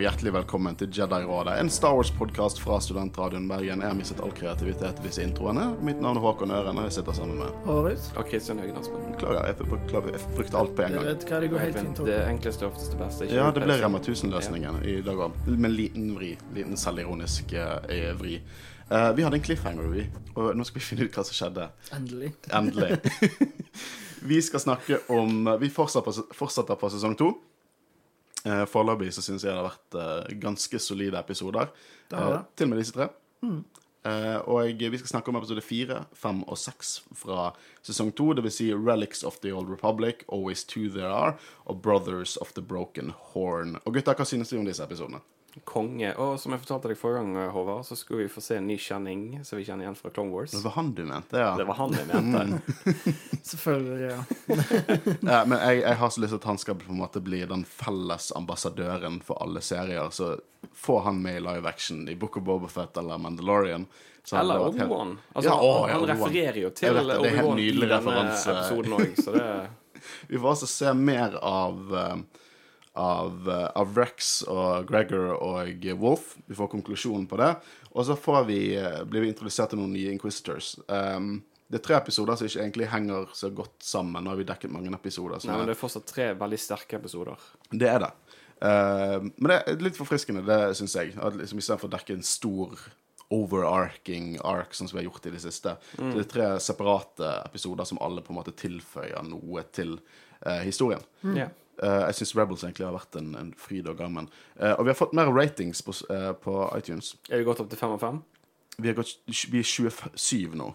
[0.00, 3.82] Og hjertelig velkommen til Jedi-rådet, en Star Wars-podkast fra Studentradioen Bergen.
[3.84, 5.66] Jeg har mistet all kreativitet i disse introene.
[5.84, 8.06] Mitt navn er Håkon Øren, og jeg sitter sammen med Hårus.
[8.16, 9.02] Og Kristian Høgen Aspen.
[9.10, 11.04] Beklager, jeg bruk- Klager, jeg brukte alt på en gang.
[11.04, 12.00] vet hva, det går helt fint.
[12.08, 13.28] Det enkleste og oftest det beste.
[13.28, 13.76] Ikke Ja, det ble.
[13.82, 15.36] Rema 1000-løsningen i dag òg,
[15.66, 16.32] med liten vri.
[16.56, 18.40] Liten selvironisk uh, vri.
[18.88, 21.68] Uh, vi hadde en cliffhanger, vi, og nå skal vi finne ut hva som skjedde.
[21.92, 22.32] Endelig.
[22.48, 23.02] Endelig.
[24.32, 27.34] vi skal snakke om Vi fortsetter på, fortsetter på sesong to.
[28.46, 31.72] Eh, Foreløpig så syns jeg det har vært eh, ganske solide episoder.
[32.12, 33.10] Eh, til og med disse tre.
[34.00, 37.50] Eh, og vi skal snakke om episode fire, fem og seks fra
[37.84, 38.30] sesong to.
[38.32, 42.54] Det vil si Relics of the Old Republic, Always Two There Are og Brothers of
[42.56, 43.76] the Broken Horn.
[43.84, 45.20] Og gutter, hva synes du om disse episodene?
[45.64, 46.12] Konge.
[46.16, 48.76] Og som jeg fortalte deg forrige gang, Håvard, så skulle vi få se en ny
[48.80, 50.50] kjenning som vi kjenner igjen fra Clone Wars.
[50.54, 51.56] Det var han du mente, ja.
[51.58, 52.60] Det var han jeg mente.
[53.42, 54.24] Selvfølgelig, ja.
[55.32, 57.42] Ja, men jeg, jeg har så lyst til at han skal på en måte bli
[57.50, 60.10] den felles ambassadøren for alle serier.
[60.14, 60.36] Så
[60.76, 63.86] få han med i live action i Book of Bobafett eller Mandalorian.
[64.24, 65.08] så Eller Obi-Wan.
[65.16, 68.50] helt- Altså, Ja, å, ja, han refererer jo til Obi-Wan i denne referanse.
[68.56, 69.68] episoden òg, så det
[70.28, 72.16] Vi får altså se mer av eh,
[72.98, 76.34] av, eh, av Rex og Gregor og Wolf.
[76.46, 77.54] Vi får konklusjonen på det.
[77.92, 80.78] Og så får vi, eh, blir vi introdusert til noen nye Inquisitors.
[80.88, 84.24] Um, det er tre episoder som ikke egentlig henger så godt sammen.
[84.24, 85.38] Nå har vi dekket mange episoder.
[85.46, 87.36] Nei, men det er fortsatt tre veldig sterke episoder.
[87.70, 88.12] Det er det.
[88.60, 91.14] Uh, men det er litt forfriskende, det syns jeg.
[91.16, 92.74] At liksom Istedenfor å dekke en stor
[93.30, 95.76] overarching arc, sånn som vi har gjort i det siste.
[95.94, 100.00] Så det er tre separate episoder som alle på en måte tilføyer noe til
[100.42, 101.04] uh, historien.
[101.38, 101.46] Ja.
[101.80, 104.28] Eh, jeg syns Rebels egentlig har vært en, en fryd og gammen.
[104.58, 107.14] Uh, og vi har fått mer ratings på, eh, på iTunes.
[107.30, 108.20] Er vi gått opp til fem og fem?
[108.76, 110.70] Vi, har gått, vi er 27 nå,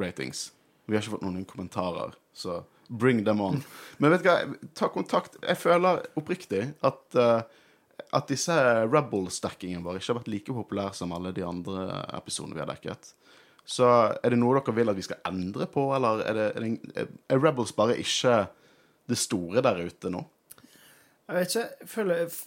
[0.00, 0.48] ratings.
[0.88, 3.60] Vi har ikke fått noen kommentarer, så bring them on.
[4.00, 4.38] Men vet du hva,
[4.76, 5.36] ta kontakt.
[5.44, 8.56] Jeg føler oppriktig at, at disse
[8.88, 11.86] Rebel-stackingen vår ikke har vært like populær som alle de andre
[12.16, 13.12] episodene vi har dekket.
[13.68, 16.66] Så er det noe dere vil at vi skal endre på, eller er, det, er,
[16.96, 18.48] det, er Rebels bare ikke
[19.10, 20.22] det store der ute nå?
[21.30, 22.38] Jeg vet ikke, jeg føler,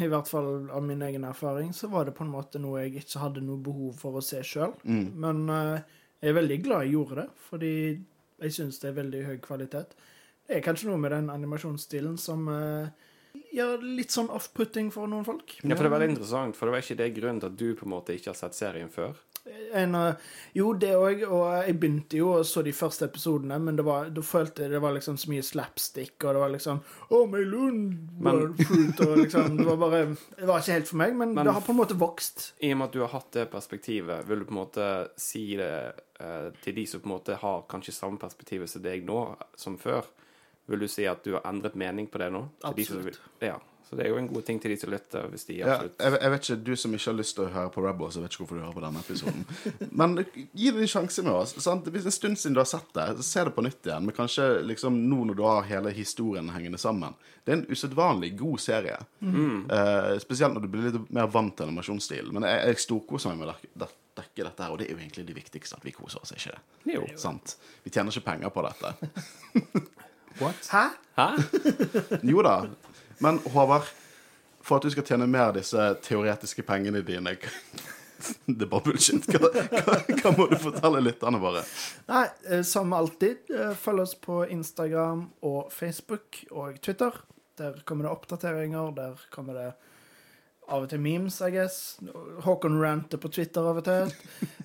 [0.00, 3.02] i hvert fall av min egen erfaring, så var det på en måte noe jeg
[3.02, 4.72] ikke hadde noe behov for å se sjøl.
[4.86, 5.76] Men uh,
[6.22, 7.74] jeg er veldig glad jeg gjorde det, fordi
[8.40, 9.92] jeg syns det er veldig høy kvalitet.
[10.48, 12.88] Det er kanskje noe med den animasjonsstilen som uh,
[13.54, 15.58] gjør litt sånn off-putting for noen folk.
[15.60, 17.68] Ja, for det er veldig interessant, for det var ikke det grunnen til at du
[17.76, 19.20] på en måte ikke har sett serien før.
[19.74, 20.14] En, eh,
[20.54, 24.10] jo, det òg, og jeg begynte jo og så de første episodene, men det var,
[24.12, 26.80] da følte jeg det var liksom så mye slapstick, og det var liksom
[27.10, 27.94] Oh, my lund,
[28.60, 30.02] fruit, og liksom Det var bare
[30.36, 32.52] Det var ikke helt for meg, men, Men- det har på en måte vokst.
[32.60, 35.56] I og med at du har hatt det perspektivet, vil du på en måte si
[35.56, 35.72] det
[36.20, 39.78] eh, til de som på en måte har kanskje samme perspektivet som deg nå, som
[39.78, 40.04] før?
[40.68, 42.44] Vil du si at du har endret mening på det nå?
[42.62, 43.04] Absolutt.
[43.04, 43.56] de vil- ja.
[43.90, 45.98] Så det er jo en god ting til de som lytter, hvis de Ja, absolutt
[45.98, 48.22] jeg, jeg vet ikke, Du som ikke har lyst til å høre på Rebels, jeg
[48.22, 49.40] vet ikke hvorfor du hører på denne episoden.
[50.00, 51.56] Men gi det en sjanse med oss.
[51.64, 51.88] Sant?
[51.90, 54.06] Hvis en stund siden du har sett det, så se det på nytt igjen.
[54.06, 57.18] Men kanskje liksom nå når du har hele historien hengende sammen.
[57.42, 58.98] Det er en usedvanlig god serie.
[59.26, 62.30] Eh, spesielt når du blir litt mer vant til animasjonsstilen.
[62.36, 63.90] Men jeg, jeg storkoser meg med å dekke,
[64.20, 66.54] dekke dette her, og det er jo egentlig det viktigste, at vi koser oss, ikke
[66.54, 66.94] det?
[66.94, 67.02] Jo.
[67.18, 67.56] Sant?
[67.82, 68.94] Vi tjener ikke penger på dette.
[70.40, 70.84] Hæ?
[71.18, 71.26] Hæ?
[72.22, 72.54] Jo da.
[73.20, 73.88] Men Håvard,
[74.64, 77.36] for at du skal tjene mer av disse teoretiske pengene dine
[78.44, 79.24] Det er bare bullshit.
[79.32, 81.62] Hva, hva, hva må du fortelle lytterne våre?
[82.10, 87.16] Nei, eh, som alltid, eh, følg oss på Instagram og Facebook og Twitter.
[87.60, 89.70] Der kommer det oppdateringer, der kommer det
[90.70, 91.76] av og til memes, I guess.
[92.44, 94.04] Håkon ranter på Twitter av og til.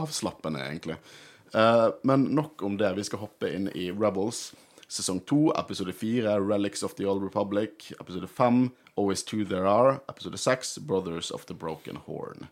[0.00, 0.96] avslappende, egentlig.
[1.52, 2.94] Eh, men nok om det.
[2.96, 4.54] Vi skal hoppe inn i Rebels.
[4.88, 7.92] Sesong to, episode fire, Relics of the Old Republic.
[8.00, 10.00] Episode fem, Always Two There Are.
[10.08, 12.48] Episode seks, Brothers of the Broken Horn.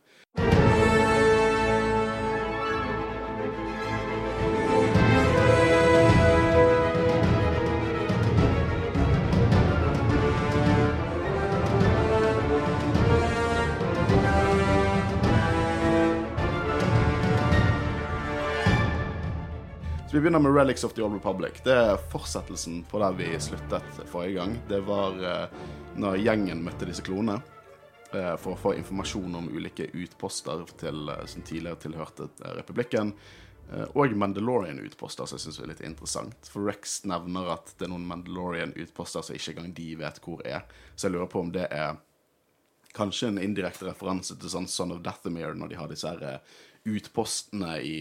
[20.14, 21.52] Vi begynner med Relics of the Old Republic.
[21.64, 24.52] Det er fortsettelsen på der vi sluttet forrige gang.
[24.68, 25.56] Det var eh,
[25.98, 27.40] når gjengen møtte disse klonene
[28.12, 33.10] eh, for å få informasjon om ulike utposter til, eh, som tidligere tilhørte eh, republikken.
[33.72, 36.46] Eh, Og Mandalorian-utposter, som jeg syns er litt interessant.
[36.46, 40.62] For Rex nevner at det er noen Mandalorian-utposter som ikke engang de vet hvor er.
[40.94, 41.98] Så jeg lurer på om det er
[42.94, 46.56] kanskje en indirekte referanse til sånn Son of Dathomir, når de har disse her eh,
[46.86, 47.96] utpostene i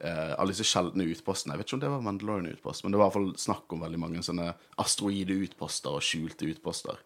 [0.00, 1.54] eh, Alle disse sjeldne utpostene.
[1.54, 3.84] Jeg vet ikke om det var Mandalorian-utpost, men det var i hvert fall snakk om
[3.86, 4.50] veldig mange sånne
[4.82, 7.00] asteroide-utposter og skjulte utposter.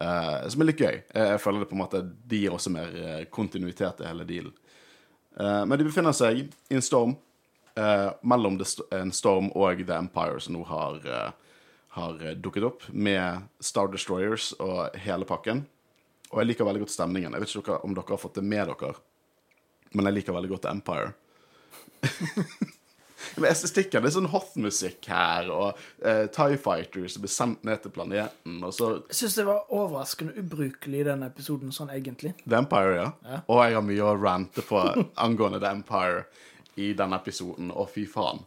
[0.00, 1.02] Eh, som er litt gøy.
[1.14, 4.54] Jeg, føler det på en måte De gir også mer eh, kontinuitet til hele dealen.
[5.40, 7.14] Eh, men de befinner seg i en storm
[7.78, 11.30] eh, mellom st en storm og The Empire, som nå har, eh,
[11.98, 15.66] har dukket opp, med Star Destroyers og hele pakken.
[16.32, 17.34] Og jeg liker veldig godt stemningen.
[17.34, 18.94] Jeg vet ikke om dere har fått det med dere,
[19.92, 21.12] men jeg liker veldig godt The Empire.
[23.36, 27.94] Men estetikken, Det er sånn Hoth-musikk her, og uh, Tie Fighters blir sendt ned til
[27.94, 32.34] planeten, og så Jeg syns det var overraskende ubrukelig i den episoden, sånn egentlig.
[32.44, 33.06] The Empire, ja.
[33.24, 33.38] Ja.
[33.46, 34.82] Og jeg har mye å rante på
[35.26, 36.26] angående The Empire
[36.82, 38.42] i denne episoden, og fy faen.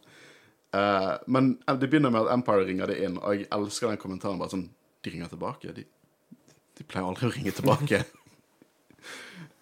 [0.76, 4.38] Uh, men det begynner med at Empire ringer det inn, og jeg elsker den kommentaren.
[4.38, 4.68] bare sånn,
[5.02, 5.72] De ringer tilbake.
[5.72, 5.86] De,
[6.76, 8.04] de pleier aldri å ringe tilbake.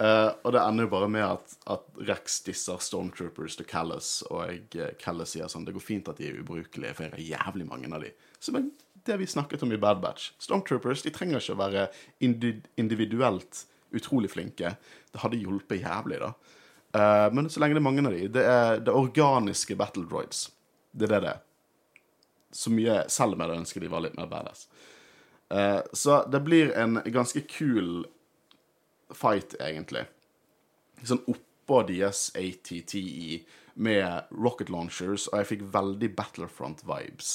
[0.03, 4.41] Eh, og det ender jo bare med at, at Rex disser Stormtroopers til Callas, og
[4.49, 7.45] jeg, eh, Callas sier sånn Det går fint at de er ubrukelige, for jeg har
[7.45, 8.11] jævlig mange av de.
[8.43, 8.67] Som er
[9.07, 10.33] det vi snakket om i Bad Batch.
[10.43, 11.87] Stormtroopers de trenger ikke å være
[12.25, 14.73] indi individuelt utrolig flinke.
[15.13, 16.33] Det hadde hjulpet jævlig, da.
[16.95, 20.49] Uh, men så lenge det er mange av de, det er det organiske battle droids.
[20.91, 21.45] Det er det det er.
[22.55, 24.67] Så mye, selv om jeg ønsket de var litt mer badass.
[25.95, 28.07] Så det blir en ganske kul
[29.19, 30.05] fight, egentlig.
[31.05, 33.43] Sånn oppå deres ATTE
[33.75, 37.35] med rocket launchers, og jeg fikk veldig Battlefront-vibes.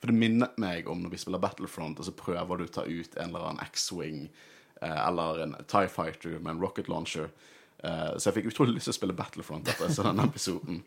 [0.00, 2.84] For det minnet meg om når vi spiller Battlefront, og så prøver du å ta
[2.84, 7.30] ut en eller annen X-Wing eh, eller en TIE Fighter med en rocket launcher.
[7.84, 10.82] Eh, så jeg fikk utrolig lyst til å spille Battlefront etter jeg så denne episoden.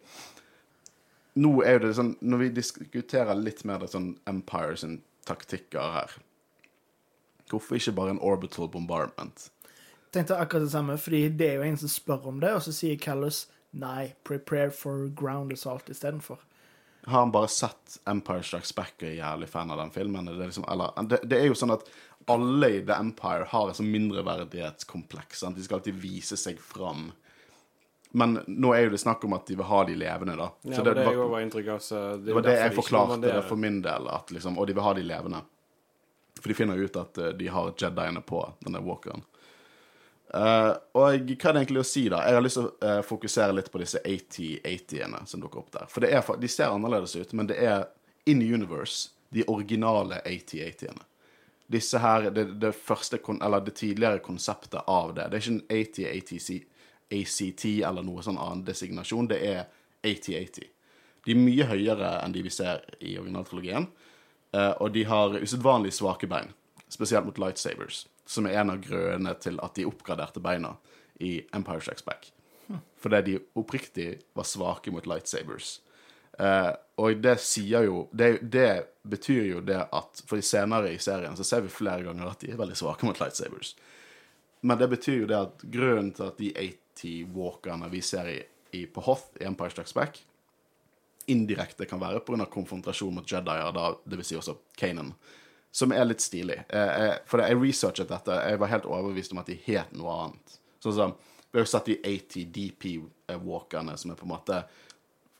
[1.38, 4.96] Nå er jo det sånn, Når vi diskuterer litt mer det sånn Empire sin
[5.28, 6.16] taktikker her
[7.52, 9.52] Hvorfor ikke bare en orbital bombardment?
[10.12, 12.74] Tenkte akkurat det samme, fordi det er jo en som spør om det, og så
[12.76, 13.46] sier Callus
[13.78, 16.40] nei, prepare for ground assault istedenfor.
[17.08, 20.26] Har han bare sett Empire Strikes Back og er jævlig fan av den filmen?
[20.28, 21.86] Det er, liksom, eller, det, det er jo sånn at
[22.28, 25.40] alle i The Empire har et sånn mindreverdighetskompleks.
[25.40, 25.56] Sant?
[25.56, 27.14] De skal alltid vise seg fram.
[28.12, 30.50] Men nå er jo det snakk om at de vil ha de levende, da.
[30.68, 31.80] Ja, Så det, det var, var inntrykk av.
[31.84, 34.88] Så det, var det jeg forklarte det for min del, at liksom, og de vil
[34.88, 35.42] ha de levende.
[36.42, 39.24] For de finner ut at eh, de har Jediene på denne walkeren.
[40.34, 42.22] Eh, og hva er det egentlig å si, da?
[42.28, 45.86] Jeg har lyst til å uh, fokusere litt på disse 80-80-ene som dukker opp der.
[45.92, 47.86] For er, de ser annerledes ut, men det er
[48.28, 51.06] in universe de originale 80-80-ene.
[51.72, 55.28] Disse her, det, det første, eller det tidligere konseptet av det.
[55.32, 56.50] Det er ikke en 80-ATC
[57.08, 59.30] ACT eller noe sånn annen designasjon.
[59.32, 59.64] Det er
[60.04, 60.68] 80-80.
[61.28, 63.90] De er mye høyere enn de vi ser i originaltrilogien.
[64.56, 66.54] Uh, og de har usedvanlig svake bein,
[66.92, 70.76] spesielt mot lightsabers, som er en av grunnene til at de oppgraderte beina
[71.24, 72.32] i Empire Strikes Back.
[73.00, 75.78] Fordi de oppriktig var svake mot lightsabers.
[76.40, 81.34] Eh, og det sier jo det, det betyr jo det at For senere i serien
[81.38, 83.74] så ser vi flere ganger at de er veldig svake mot lightsabers.
[84.62, 86.52] Men det betyr jo det at grunnen til at de
[86.98, 88.40] 80-walkerne vi ser i,
[88.74, 90.20] i, på Hoth i Empire Strikes Back,
[91.30, 92.48] indirekte kan være pga.
[92.50, 93.72] konfrontasjon mot Jedier,
[94.06, 94.30] dvs.
[94.30, 95.14] si også Kanan,
[95.72, 96.58] som er litt stilig.
[96.70, 100.16] Eh, eh, for jeg researchet dette, jeg var helt overbevist om at de het noe
[100.24, 100.60] annet.
[100.84, 104.58] Sånn som, Vi har jo sett de 80 DP-walkerne, som er på en måte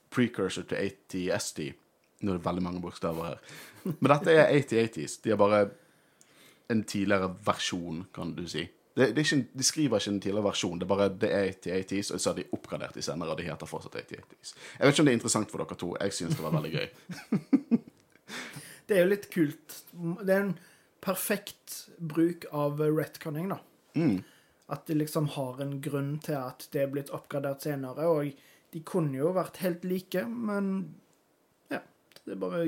[0.10, 0.78] precursor til
[1.12, 1.60] 80 SD.
[2.24, 3.42] Nå er det veldig mange bokstaver her.
[3.84, 5.18] Men dette er 8080s.
[5.22, 5.60] De er bare
[6.72, 8.64] en tidligere versjon, kan du si.
[8.98, 12.14] Det, det ikke, de skriver ikke en tidligere versjon, det er bare det er 8080s,
[12.14, 14.56] og så har de oppgradert de senere, og de heter fortsatt 8080s.
[14.80, 15.92] Jeg vet ikke om det er interessant for dere to.
[16.02, 16.88] Jeg synes det var veldig gøy.
[18.88, 19.78] Det er jo litt kult.
[19.92, 20.58] Det er en
[21.04, 23.60] perfekt bruk av retconning, da.
[24.00, 24.22] Mm.
[24.68, 28.32] At de liksom har en grunn til at det er blitt oppgradert senere, og
[28.76, 30.72] de kunne jo vært helt like, men
[31.72, 31.82] ja.
[32.24, 32.64] Det er bare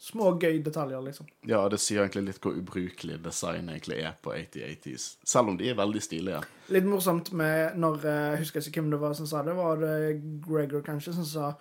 [0.00, 1.28] små, gøy detaljer, liksom.
[1.48, 5.08] Ja, det sier egentlig litt hvor ubrukelig design egentlig er på 8080s.
[5.28, 6.44] Selv om de er veldig stilige.
[6.72, 9.56] Litt morsomt med når Jeg husker ikke hvem det var som sa det.
[9.58, 9.96] Var det
[10.46, 11.52] Gregor, kanskje, som sa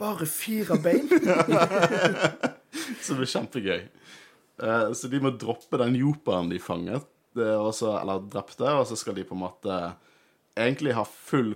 [0.00, 1.10] bare fire bein?
[3.06, 3.82] Det blir kjempegøy.
[4.62, 7.08] Uh, så de må droppe den joperen de fanget,
[7.38, 9.76] er også, eller drepte, og så skal de på en måte
[10.58, 11.54] egentlig ha full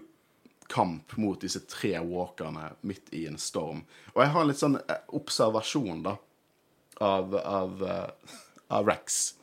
[0.73, 3.85] kamp mot disse tre walkerne midt i en storm.
[4.15, 6.17] Og jeg har en litt sånn eh, observasjon, da,
[7.05, 8.39] av, av, uh,
[8.73, 9.37] av Rex.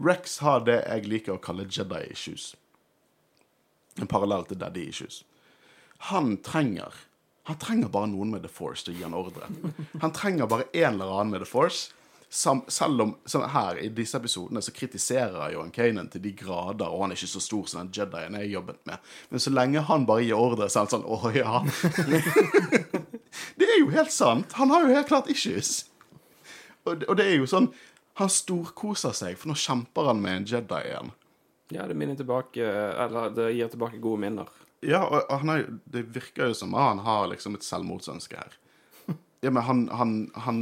[0.00, 2.54] Rex har det jeg liker å kalle Jedi issues.
[4.00, 5.20] En parallell til Daddy issues.
[6.08, 6.96] Han trenger
[7.48, 9.48] Han trenger bare noen med The Force til å gi han ordre.
[10.02, 11.90] Han trenger bare en eller annen med The Force.
[12.30, 13.16] Selv om
[13.50, 17.18] her i disse episodene så kritiserer jeg Johan Kanan til de grader, og han er
[17.18, 19.08] ikke så stor som den Jedien jeg jobbet med.
[19.32, 21.62] Men så lenge han bare gir ordre, så er han sånn Å ja.
[23.58, 24.54] det er jo helt sant.
[24.60, 25.88] Han har jo helt klart issues.
[26.86, 27.72] Og, og det er jo sånn
[28.20, 31.10] Han storkoser seg, for nå kjemper han med en Jedi igjen.
[31.70, 34.48] Ja, det minner tilbake Eller det gir tilbake gode minner.
[34.80, 38.58] Ja, og han er, det virker jo som han har liksom et selvmordsønske her.
[39.40, 40.58] Ja, men han, han, han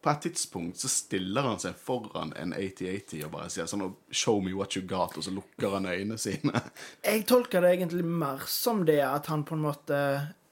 [0.00, 4.40] På et tidspunkt så stiller han seg foran en 8080 og bare sier sånn Show
[4.44, 6.62] me what you got, og så lukker han øynene sine.
[7.08, 9.98] Jeg tolker det egentlig mer som det at han på en måte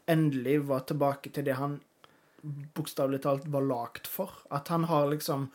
[0.07, 1.81] endelig var tilbake til det han
[2.77, 4.31] bokstavelig talt var lagd for.
[4.51, 5.49] At han har liksom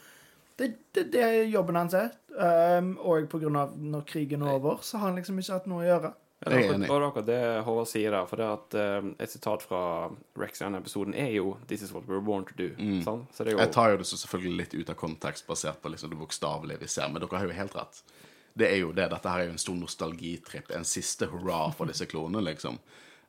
[0.55, 2.11] Det, det, det er jobben hans er.
[2.35, 5.69] Um, og på grunn av når krigen er over, så har han liksom ikke hatt
[5.71, 6.11] noe å gjøre.
[6.41, 6.87] Det Jeg er enig.
[6.89, 8.25] det er akkurat det Håvard sier der.
[8.25, 9.81] For det at eh, et sitat fra
[10.41, 13.03] Rex i denne episoden er jo 'This is what we were born to do'.
[13.03, 13.29] sant?
[13.35, 15.81] Så det er jo Jeg tar jo det så selvfølgelig litt ut av kontekst, basert
[15.81, 18.01] på liksom det bokstavelige vi ser, men dere har jo helt rett.
[18.53, 19.09] Det er jo det.
[19.11, 20.71] Dette her er jo en stor nostalgitripp.
[20.71, 22.79] En siste hurra for disse klonene, liksom.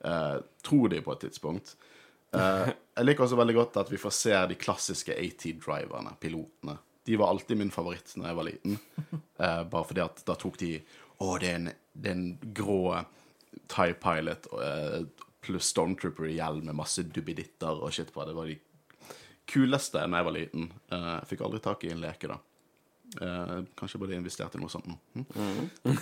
[0.04, 1.76] Uh, tror de på et tidspunkt.
[2.34, 6.78] Uh, jeg liker også veldig godt at vi får se de klassiske AT-driverne, pilotene.
[7.04, 8.78] De var alltid min favoritt da jeg var liten.
[9.12, 10.76] Uh, bare fordi at da tok de
[11.18, 12.78] Å, det er en, det er en grå
[13.72, 15.02] Tie Pilot eh,
[15.42, 18.24] pluss Stormtrooper i hjelm med masse dubbeditter og shit på.
[18.24, 18.58] Det var de
[19.52, 20.70] kuleste da jeg var liten.
[20.92, 22.38] Eh, Jeg fikk aldri tak i en leke, da.
[23.20, 24.98] Eh, kanskje burde jeg investert i noe sånt nå.
[25.16, 25.98] Hm?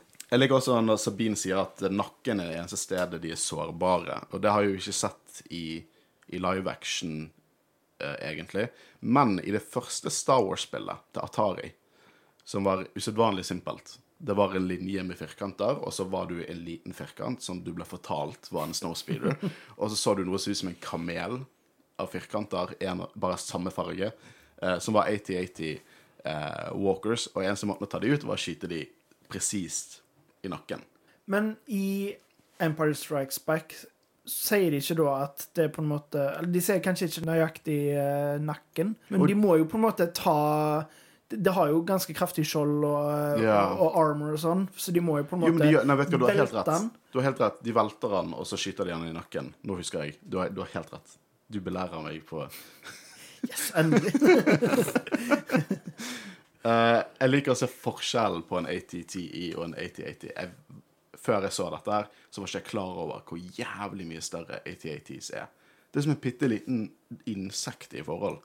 [0.30, 4.20] Jeg liker også når Sabine sier at nakken er det eneste stedet de er sårbare.
[4.30, 5.80] Og det har jeg jo ikke sett i,
[6.30, 7.24] i live action,
[7.98, 8.68] eh, egentlig.
[9.00, 11.72] Men i det første Star Wars-spillet til Atari,
[12.46, 16.58] som var usedvanlig simpelt Det var en linje med firkanter, og så var du en
[16.64, 19.38] liten firkant som du ble fortalt var en snowspeeder.
[19.80, 21.38] og så så du noe som ut som en kamel
[22.00, 24.10] av firkanter, en, bare samme farge,
[24.60, 25.70] eh, som var 80-80
[26.24, 27.30] eh, walkers.
[27.34, 28.82] Og eneste måten å ta de ut, var å skyte de
[29.32, 30.02] presist
[30.44, 30.84] i nakken.
[31.30, 32.12] Men i
[32.60, 33.72] Empire Strikes Back
[34.28, 37.78] sier de ikke da at det er på en måte de sier kanskje ikke nøyaktig
[37.96, 40.84] eh, nakken, men Og- de må jo på en måte ta
[41.30, 43.60] det, har jo ganske kraftig skjold og, Ja.
[43.72, 45.84] og, og armor og sånn, så de må jo på en Jo, måte men de,
[45.86, 46.66] nei, vet du, du har helt rett.
[46.70, 46.90] den.
[47.12, 47.60] Du har helt rett.
[47.66, 49.52] De velter han, og så skyter de han i nakken.
[49.66, 50.16] Nå husker jeg.
[50.22, 51.16] Du har, du har helt rett.
[51.50, 52.44] Du belærer meg på
[53.48, 54.12] Yes, endelig.
[56.66, 60.34] uh, Jeg liker å se forskjellen på en ATTE og en AT80.
[60.34, 60.50] Jeg,
[61.20, 64.60] før jeg så dette, her, så var ikke jeg klar over hvor jævlig mye større
[64.68, 65.48] AT80s er.
[65.90, 66.84] Det er som en bitte liten
[67.32, 68.38] insekt i forhold.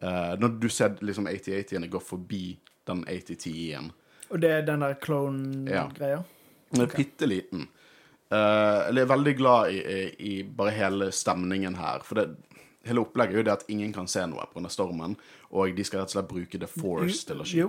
[0.00, 2.44] Eh, når du ser liksom AT80-ene gå forbi
[2.88, 3.90] den 8010-en.
[4.30, 6.20] Og det er den der clone-greia.
[6.20, 6.22] Ja.
[6.70, 7.66] Den er bitte liten.
[8.30, 9.80] Uh, jeg er veldig glad i,
[10.22, 12.04] i, bare hele stemningen her.
[12.06, 12.28] For det,
[12.86, 14.70] hele opplegget er jo det at ingen kan se noe pga.
[14.70, 15.16] stormen,
[15.50, 17.68] og de skal rett og slett bruke The Force til å Jo.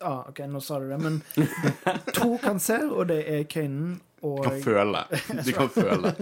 [0.00, 1.22] Ah, OK, nå sa du det, men
[2.14, 5.04] to kan se, og det er Kanan og kan føle.
[5.46, 6.12] De kan føle.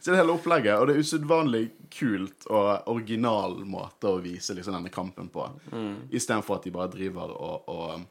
[0.00, 1.62] Så det hele opplegget, og det er usedvanlig
[1.94, 5.46] kult og original måte å vise liksom denne kampen på.
[6.10, 8.04] Istedenfor at de bare driver og, og,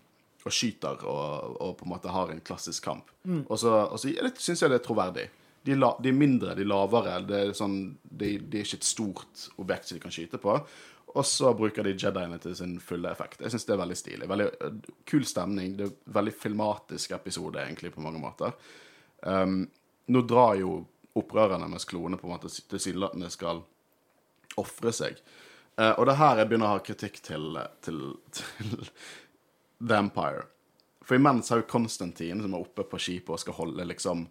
[0.45, 3.11] og skyter og, og på en måte har en klassisk kamp.
[3.45, 5.27] Og så, og så syns jeg det er troverdig.
[5.67, 7.17] De, la, de er mindre, de er lavere.
[7.27, 10.53] Det er, sånn, de, de er ikke et stort objekt som de kan skyte på.
[11.17, 13.41] Og så bruker de Jediene til sin fulle effekt.
[13.41, 14.27] Jeg syns det er veldig stilig.
[14.29, 14.75] Veldig øh,
[15.09, 15.73] kul stemning.
[15.77, 18.53] Det er en veldig filmatisk episode, egentlig, på mange måter.
[19.25, 19.63] Um,
[20.13, 20.83] nå drar jo
[21.17, 23.63] opprørerne mens kloene på en måte tilsynelatende skal
[24.61, 25.17] ofre seg.
[25.79, 28.03] Uh, og det er her jeg begynner å ha kritikk til, til,
[28.37, 28.77] til
[29.81, 30.45] The Empire.
[31.07, 34.27] For imens har jo Konstantin, som er oppe på skipet og skal holde liksom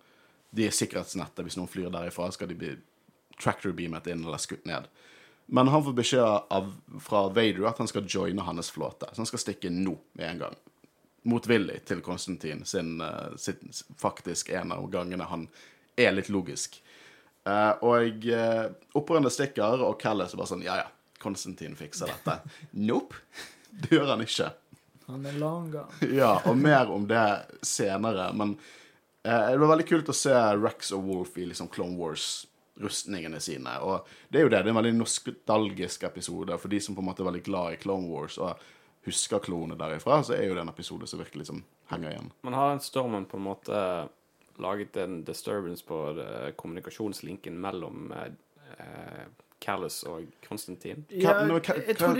[0.56, 1.42] De er sikkerhetsnettet.
[1.42, 2.70] Hvis noen flyr derifra, skal de bli
[3.42, 4.86] tractor-beamet inn eller skutt ned.
[5.46, 9.06] Men han får beskjed av, fra Vader at han skal joine hans flåte.
[9.12, 10.56] Så han skal stikke nå med en gang.
[11.26, 15.46] Motvillig til Konstantin sin, eh, sin faktisk en av gangene han
[15.96, 16.80] er litt logisk.
[17.46, 18.66] Uh, og uh,
[18.98, 20.88] opprørende stikker, og Callis er bare sånn Ja, ja,
[21.22, 22.40] Konstantin fikser dette.
[22.88, 23.22] nope.
[23.70, 24.50] Det gjør han ikke.
[25.06, 25.84] Han er langa.
[26.20, 27.22] Ja, og mer om det
[27.62, 28.32] senere.
[28.34, 28.56] Men
[29.22, 31.94] uh, det var veldig kult å se Rex og Wolf i liksom Clone
[32.76, 33.78] Wars-rustningene sine.
[33.80, 34.62] Og det er jo det.
[34.62, 36.58] Det er en veldig nostalgisk episode.
[36.58, 38.60] For de som på en måte er veldig glad i Clone Wars og
[39.06, 42.32] husker klonene derifra, så er jo det en episode som virkelig liksom henger igjen.
[42.42, 43.82] Man har den stormen på en måte
[44.58, 45.98] laget en disturbance på
[46.56, 48.32] kommunikasjonslinken mellom eh,
[48.78, 49.26] eh,
[49.66, 51.04] Callus og Konstantin.
[51.10, 51.60] Ja, de-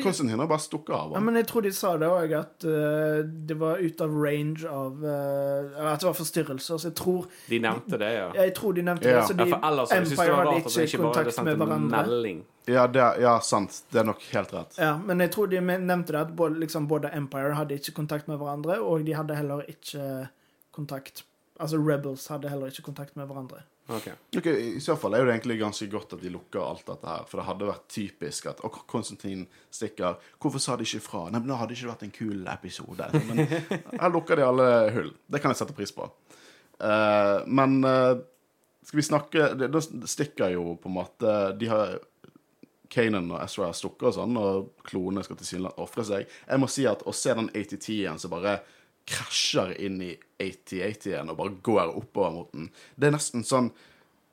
[0.03, 1.13] Konstantin har bare stukket av.
[1.15, 4.67] Ja, men jeg tror de sa det òg, at uh, det var ut av range
[4.67, 6.81] av uh, At det var forstyrrelser.
[6.83, 8.27] Så jeg tror, De nevnte det, ja.
[8.41, 9.21] jeg tror de nevnte Ja.
[9.21, 9.29] det.
[9.31, 12.03] Så de, ja, ellers Empire hadde ikke ikke kontakt med hverandre.
[12.03, 12.43] melding.
[12.67, 13.79] Ja, det, ja, sant.
[13.93, 14.75] Det er nok helt rett.
[14.83, 18.27] Ja, men jeg tror de nevnte det at både, liksom, både Empire hadde ikke kontakt
[18.29, 20.27] med hverandre, og de hadde heller ikke
[20.75, 21.23] kontakt
[21.57, 23.63] Altså Rebels hadde heller ikke kontakt med hverandre.
[23.87, 24.09] Ok.
[24.37, 27.27] Okay, I så fall er det egentlig ganske godt at de lukker alt dette her.
[27.31, 30.19] For det hadde vært typisk at Og Konstantin stikker.
[30.43, 31.27] Hvorfor sa de ikke fra?
[31.31, 33.11] Nei, men Da hadde det ikke vært en kul episode.
[33.29, 33.45] Men
[34.03, 35.13] her lukker de alle hull.
[35.31, 36.09] Det kan jeg sette pris på.
[36.83, 38.19] Uh, men uh,
[38.85, 41.95] skal vi snakke Da stikker jo på en måte De har
[42.93, 46.35] Kanan og Ezra stukket og sånn, og klonene skal tilsynelatende ofre seg.
[46.47, 48.61] Jeg må si at å se den ATT-en som bare
[49.07, 53.71] krasjer inn i 8080-en og bare går oppover mot den, det er nesten sånn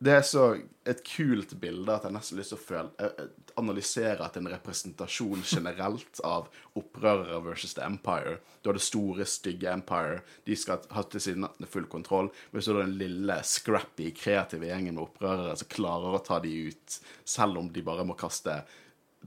[0.03, 0.48] Det er så
[0.89, 3.30] et kult bilde at jeg nesten lyst til å føle, eh, eh,
[3.62, 8.39] analysere at en representasjon generelt av opprørere versus The Empire.
[8.62, 10.20] Du har det store, stygge Empire.
[10.44, 12.34] De skal ha til siden full kontroll.
[12.51, 16.42] Men så er det den lille, scrappy, kreative gjengen med opprørere som klarer å ta
[16.44, 18.60] de ut, selv om de bare må kaste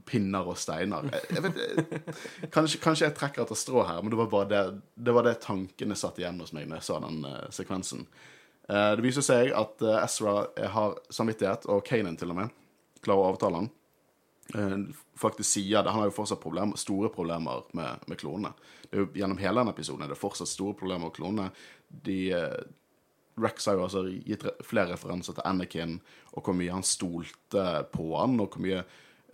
[0.05, 1.07] pinner og steiner.
[1.31, 1.57] Jeg, vet,
[2.53, 4.61] kanskje, kanskje jeg trekker etter strå her, men det var bare det,
[4.95, 8.05] det, var det tankene satt igjen hos meg når jeg så den uh, sekvensen.
[8.67, 10.37] Uh, det viser seg at uh, Ezra
[10.75, 12.55] har samvittighet, og Kanan til og med,
[13.03, 13.73] klarer å overtale han.
[15.19, 15.91] Faktisk sier det.
[15.91, 18.53] Han har jo fortsatt problem, store problemer med, med klonene.
[18.93, 21.49] Gjennom hele denne episoden er det fortsatt store problemer med klonene.
[22.07, 22.31] De
[23.37, 25.97] Rex har jo altså gitt flere referanser til Anakin,
[26.33, 28.85] og hvor mye han stolte på han, og hvor mye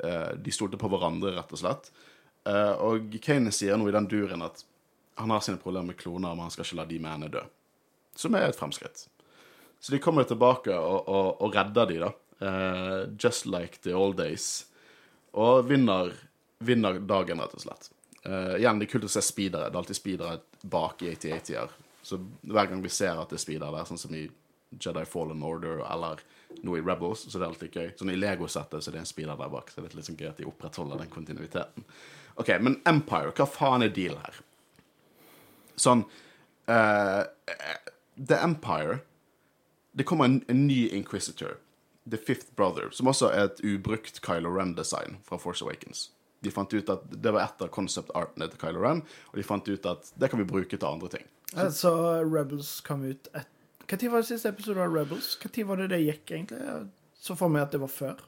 [0.03, 1.91] de stolte på hverandre, rett og slett.
[2.49, 4.63] Eh, og Kane sier nå i den duren at
[5.19, 7.43] han har sine problemer med kloner, men han skal ikke la de mennene dø.
[8.17, 9.05] Som er et fremskritt.
[9.79, 12.11] Så de kommer tilbake og, og, og redder de, da.
[12.43, 14.65] Eh, just like the old days.
[15.39, 16.13] Og vinner,
[16.59, 17.89] vinner dagen, rett og slett.
[18.23, 19.67] Uh, igjen, det er kult å se speedere.
[19.67, 21.73] Det er alltid speedere bak i 8080-er.
[22.05, 24.21] Så hver gang vi ser at det er speedere der, sånn som i
[24.79, 26.21] Jedi Fallen Order eller
[26.63, 27.91] noe i Rebels, så det er alltid gøy.
[27.99, 30.29] Sånn i Lego-settet så det en speeder der bak, så det er litt sånn gøy
[30.29, 31.85] at de opprettholder den kontinuiteten.
[32.41, 34.39] OK, men Empire, hva faen er deal her?
[35.79, 36.03] Sånn
[36.69, 37.23] uh,
[38.13, 38.99] The Empire
[39.97, 41.57] Det kommer en, en ny Inquisitor,
[42.09, 46.07] The Fifth Brother, som også er et ubrukt Kylo Ren-design fra Force Awakens.
[46.43, 49.45] De fant ut at Det var et av concept artene til Kylo Ren, og de
[49.47, 51.27] fant ut at det kan vi bruke til andre ting.
[51.71, 51.93] Så
[52.25, 53.49] Rebels kom ut et
[53.89, 55.33] Når var det siste episode av Rebels?
[55.43, 56.61] Når var det det gikk, egentlig?
[57.23, 58.21] Så for meg at det var før.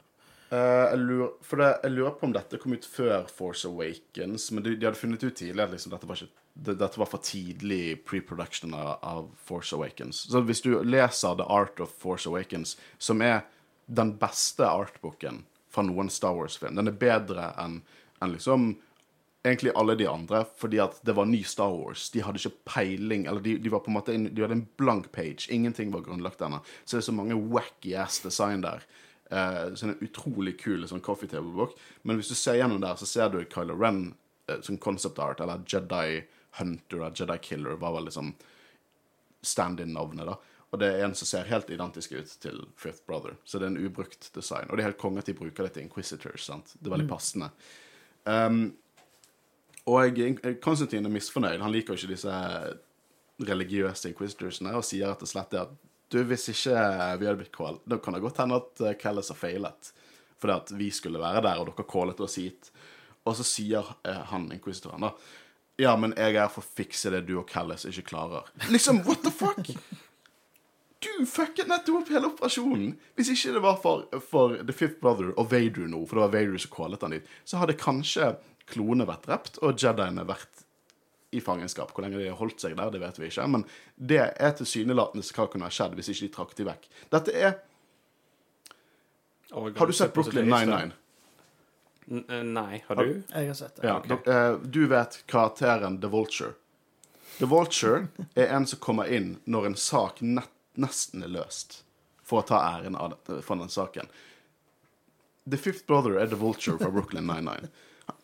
[0.46, 4.50] Uh, jeg, lurer, for det, jeg lurer på om dette kom ut før Force Awakens,
[4.54, 7.10] men de, de hadde funnet ut tidlig at liksom, dette, var ikke, det, dette var
[7.10, 10.22] for tidlig pre-production av, av Force Awakens.
[10.30, 13.42] Så hvis du leser The Art of Force Awakens, som er
[13.86, 15.42] den beste artbooken
[15.72, 17.80] fra noen Star Wars-film, den er bedre enn
[18.24, 18.70] enn liksom
[19.46, 22.08] egentlig alle de andre, fordi at det var ny Star Wars.
[22.10, 24.68] De hadde ikke peiling, eller de, de var på en måte en, de hadde en
[24.78, 25.48] blank page.
[25.54, 26.62] Ingenting var grunnlagt ennå.
[26.84, 28.86] Så det er så mange wacky ass design der.
[29.30, 31.74] Eh, sånn en utrolig kul sånn coffee table-bok.
[32.06, 34.08] Men hvis du ser gjennom der, så ser du Kylo Ren
[34.48, 36.22] eh, som concept art, eller Jedi
[36.60, 38.34] Hunter eller Jedi Killer var vel liksom
[39.46, 40.36] stand-in-navnet, da.
[40.74, 43.36] Og det er en som ser helt identisk ut til Fifth Brother.
[43.44, 44.66] Så det er en ubrukt design.
[44.68, 46.42] Og det er helt konge at de bruker det til Inquisitors.
[46.48, 46.74] sant?
[46.74, 47.48] Det er veldig passende.
[48.24, 48.74] Um,
[49.86, 50.20] og
[50.64, 51.60] Konstantin er misfornøyd.
[51.62, 52.36] Han liker jo ikke disse
[53.46, 55.74] religiøse inquisitorsene og sier rett og slett det at
[56.10, 56.74] du, hvis ikke
[57.20, 59.90] vi hadde blitt call, da kan det godt hende at Kellis har feilet.
[60.38, 62.70] Fordi at vi skulle være der, og dere callet oss hit.
[63.26, 65.14] Og så sier eh, han inquisitoren da
[65.76, 68.46] Ja, men jeg er for å fikse det du og Kellis ikke klarer.
[68.72, 69.74] Liksom, what the fuck?
[71.04, 72.94] Du fucket nettopp opp hele operasjonen!
[73.18, 76.32] Hvis ikke det var for, for The Fifth Brother og Vader nå, for det var
[76.32, 78.30] Vader som callet han dit, så hadde kanskje
[78.66, 80.64] klonene vært drept, og Jediene vært
[81.36, 81.90] i fangenskap.
[81.92, 83.46] Hvor lenge de har holdt seg der, det vet vi ikke.
[83.50, 83.64] Men
[83.96, 86.88] det er tilsynelatende hva kunne ha skjedd hvis ikke de trakk de vekk.
[87.14, 87.56] Dette er
[89.52, 90.92] Og- Har du sett Brooklyn 99?
[92.10, 92.82] N- eh, Nei.
[92.88, 93.22] Har du?
[93.32, 93.84] Jeg har sett det.
[93.86, 93.96] Ja.
[93.98, 94.16] okay.
[94.26, 96.54] eh, Du vet karakteren The Vulture.
[97.38, 101.82] The Vulture er en som kommer inn når en sak nesten er løst,
[102.22, 104.08] for å ta æren av dette, for den saken.
[105.48, 107.68] The Fifth Brother er The Vulture fra Brooklyn 99.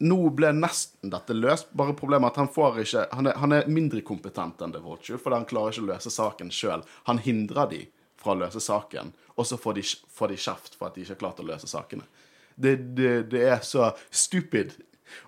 [0.03, 3.71] Nå ble nesten dette løst, bare problemet at han får ikke Han er, han er
[3.71, 6.85] mindre kompetent enn The Vulture, fordi han klarer ikke å løse saken sjøl.
[7.11, 7.83] Han hindrer de
[8.23, 11.17] fra å løse saken, og så får de, får de kjeft for at de ikke
[11.17, 12.07] har klart å løse sakene.
[12.55, 14.77] Det, det, det er så stupid.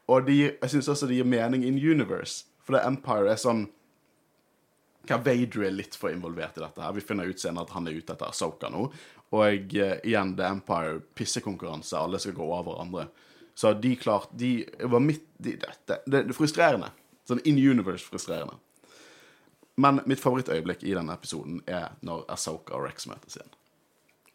[0.07, 3.67] Og de, jeg syns også det gir mening in universe, for det Empire er sånn
[5.05, 6.81] hva Vader er litt for involvert i dette.
[6.81, 6.95] her.
[6.97, 8.87] Vi finner ut senere at han er ute etter Soka nå.
[9.37, 13.09] Og eh, igjen The Empire, pissekonkurranse, alle skal gå over hverandre.
[13.55, 16.91] Så de klart De var midt i det, det, er frustrerende.
[17.29, 18.57] Sånn in universe frustrerende.
[19.81, 23.55] Men mitt favorittøyeblikk i denne episoden er når Asoka og Rex møtes igjen.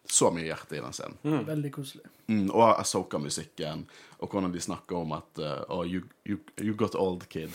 [0.09, 1.43] Så mye hjerte i den scenen.
[1.47, 2.07] Veldig koselig.
[2.27, 3.85] Mm, og Asoka-musikken,
[4.17, 7.53] og hvordan de snakker om at uh, oh, you, you, you got old, kid.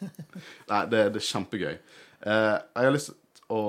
[0.70, 1.78] Nei, det, det er kjempegøy.
[2.20, 3.62] Uh, jeg har lyst til å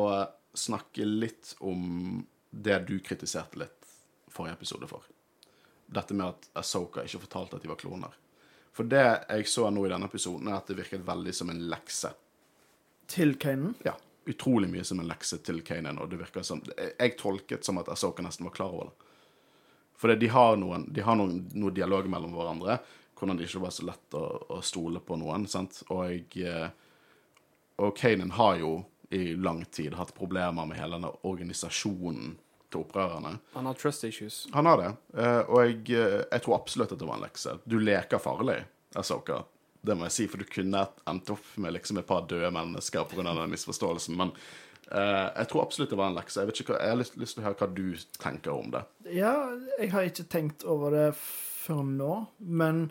[0.57, 3.93] snakke litt om det du kritiserte litt
[4.33, 5.07] forrige episode for.
[5.87, 8.15] Dette med at Asoka ikke fortalte at de var kloner.
[8.75, 11.63] For det jeg så nå i denne episoden, er at det virket veldig som en
[11.71, 12.11] lekse.
[13.09, 13.73] Til Kanan.
[13.87, 13.95] Ja,
[14.27, 17.89] utrolig mye som en lekse til Kanan, og det virker som Jeg tolket som at
[17.89, 19.07] Asoka nesten var klar over det.
[19.97, 22.77] For de har noen, de har noen, noen dialog mellom hverandre,
[23.17, 25.47] hvordan det ikke var så lett å, å stole på noen.
[25.49, 25.79] sant?
[25.89, 26.67] Og, eh,
[27.81, 28.73] og Kanan har jo
[29.09, 32.35] i lang tid hatt problemer med hele denne organisasjonen
[32.71, 33.37] til opprørerne.
[33.53, 34.45] Han har trust issues.
[34.53, 37.57] Han har det, eh, og jeg, eh, jeg tror absolutt at det var en lekse.
[37.65, 38.61] Du leker farlig,
[38.95, 39.43] Asoka.
[39.87, 43.07] Det må jeg si, for du kunne endt opp med liksom et par døde mennesker
[43.07, 43.23] pga.
[43.23, 44.17] den misforståelsen.
[44.17, 44.33] Men
[44.87, 46.39] Uh, jeg tror absolutt det var en lekse.
[46.39, 47.87] Jeg, vet ikke hva, jeg har lyst, lyst til å høre hva du
[48.23, 48.83] tenker om det.
[49.11, 49.33] Ja,
[49.81, 52.85] jeg har ikke tenkt over det før nå, men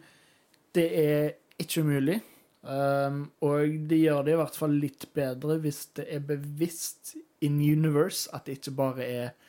[0.77, 1.23] det er
[1.57, 2.19] ikke umulig.
[2.67, 7.15] Um, og det gjør det i hvert fall litt bedre hvis det er bevisst
[7.47, 9.46] in universe, at det ikke bare er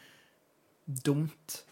[0.88, 1.64] dumt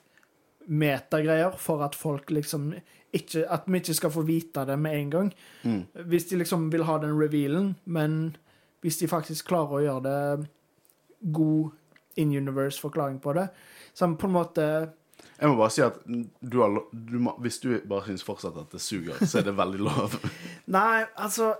[0.67, 2.73] metagreier for at folk liksom
[3.15, 5.29] ikke, At vi ikke skal få vite det med en gang.
[6.05, 8.35] Hvis de liksom vil ha den revealen, men
[8.83, 10.49] hvis de faktisk klarer å gjøre det
[11.33, 11.71] god
[12.19, 13.47] in universe-forklaring på det,
[13.93, 14.65] så på en måte
[15.39, 15.95] Jeg må bare si at
[16.41, 19.55] du har, du må, hvis du bare syns fortsatt at det suger, så er det
[19.57, 20.19] veldig lov.
[20.75, 21.53] Nei, altså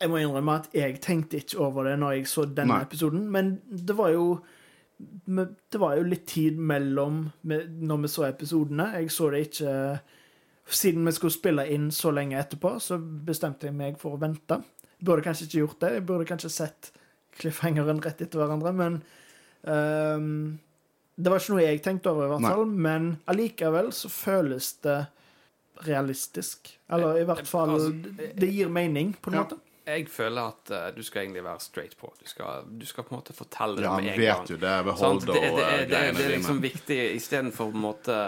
[0.00, 2.82] Jeg må innrømme at jeg tenkte ikke over det når jeg så denne Nei.
[2.82, 4.40] episoden, men det var jo
[5.26, 8.90] Det var jo litt tid mellom når vi så episodene.
[9.00, 9.76] Jeg så det ikke
[10.72, 14.60] Siden vi skulle spille inn så lenge etterpå, så bestemte jeg meg for å vente.
[15.00, 15.90] Jeg burde kanskje ikke gjort det.
[15.96, 16.92] Jeg burde kanskje sett
[17.36, 19.00] cliffhangeren rett etter hverandre, men
[19.66, 20.58] um,
[21.18, 22.52] Det var ikke noe jeg tenkte over, i hvert Nei.
[22.54, 22.64] fall.
[22.86, 25.00] Men allikevel så føles det
[25.88, 26.70] realistisk.
[26.92, 27.90] Eller i hvert fall Altså,
[28.38, 29.44] Det gir mening, på en Ja.
[29.44, 29.58] måte.
[29.86, 32.12] Jeg føler at uh, du skal egentlig være straight på.
[32.20, 34.50] Du skal, du skal på en måte fortelle det Ja, med han en vet gang.
[34.50, 35.26] jo det ved Sant?
[35.26, 38.20] Det, det, det, det, greiene det er liksom viktig istedenfor på en måte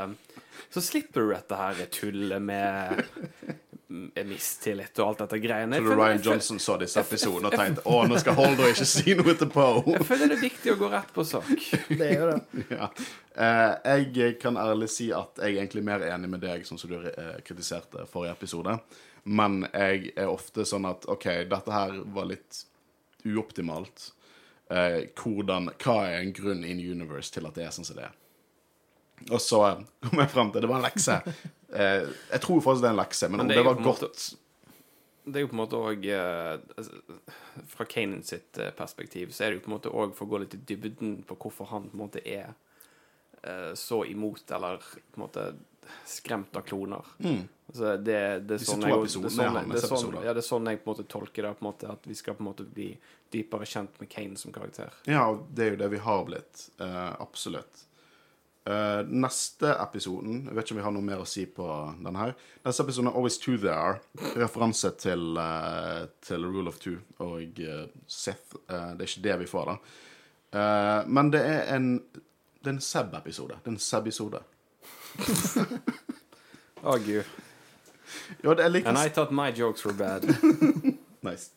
[0.74, 3.04] Så slipper du dette her tullet med
[4.26, 5.78] mistillit og alt dette greiene.
[5.78, 9.14] Tror du Ryan Johnson så disse episodene og tenkte å, nå skal Holder ikke si
[9.18, 9.84] noe til Poe?
[9.94, 11.50] jeg føler det er viktig å gå rett på sak.
[11.90, 12.40] Det er jo det.
[12.78, 12.88] ja.
[13.46, 16.90] eh, jeg kan ærlig si at jeg er egentlig mer enig med deg, sånn som
[16.90, 18.78] du eh, kritiserte forrige episode.
[19.24, 22.64] Men jeg er ofte sånn at OK, dette her var litt
[23.24, 24.10] uoptimalt.
[24.70, 28.04] Eh, hvordan, hva er en grunn in universe til at det er sånn som det
[28.10, 28.14] er?
[29.30, 29.60] Og så
[30.04, 31.20] kom jeg frem til det var en lekse.
[31.74, 34.02] Eh, jeg tror faktisk det er en lekse, men, Men det det, var godt.
[34.04, 34.37] måte-
[35.26, 36.04] Det er jo på en måte òg
[37.72, 40.30] Fra Kanan sitt eh, perspektiv så er det jo på en måte òg for å
[40.37, 42.52] gå litt i dybden på hvorfor han på en måte er
[43.42, 45.48] eh, så imot, eller på en måte
[46.07, 47.14] skremt av kloner.
[47.64, 50.42] Altså, det, det er sånn jeg, det, episodene er sånn, det, er sånn, ja, det
[50.42, 51.55] er sånn jeg på en måte tolker det.
[51.57, 52.90] På en måte, at vi skal på en måte bli
[53.35, 54.92] dypere kjent med Kane som karakter.
[55.11, 56.68] Ja, det er jo det vi har blitt.
[56.81, 57.87] Uh, absolutt.
[58.64, 61.66] Uh, neste episoden Jeg vet ikke om vi har noe mer å si på
[61.99, 62.14] denne.
[62.20, 62.37] her.
[62.64, 63.99] Neste episoden er Always Two There.
[64.40, 68.61] Referanse til, uh, til Rule of Two og uh, Sith.
[68.68, 70.03] Det er ikke det vi får, da.
[71.11, 73.57] Men det er en Det er en Seb-episode.
[73.64, 74.38] Det er en Seb-episode.
[76.85, 77.24] Å, gud.
[78.42, 80.24] Jo, det, jeg liker And I thought my jokes were bad.
[81.24, 81.50] Nice.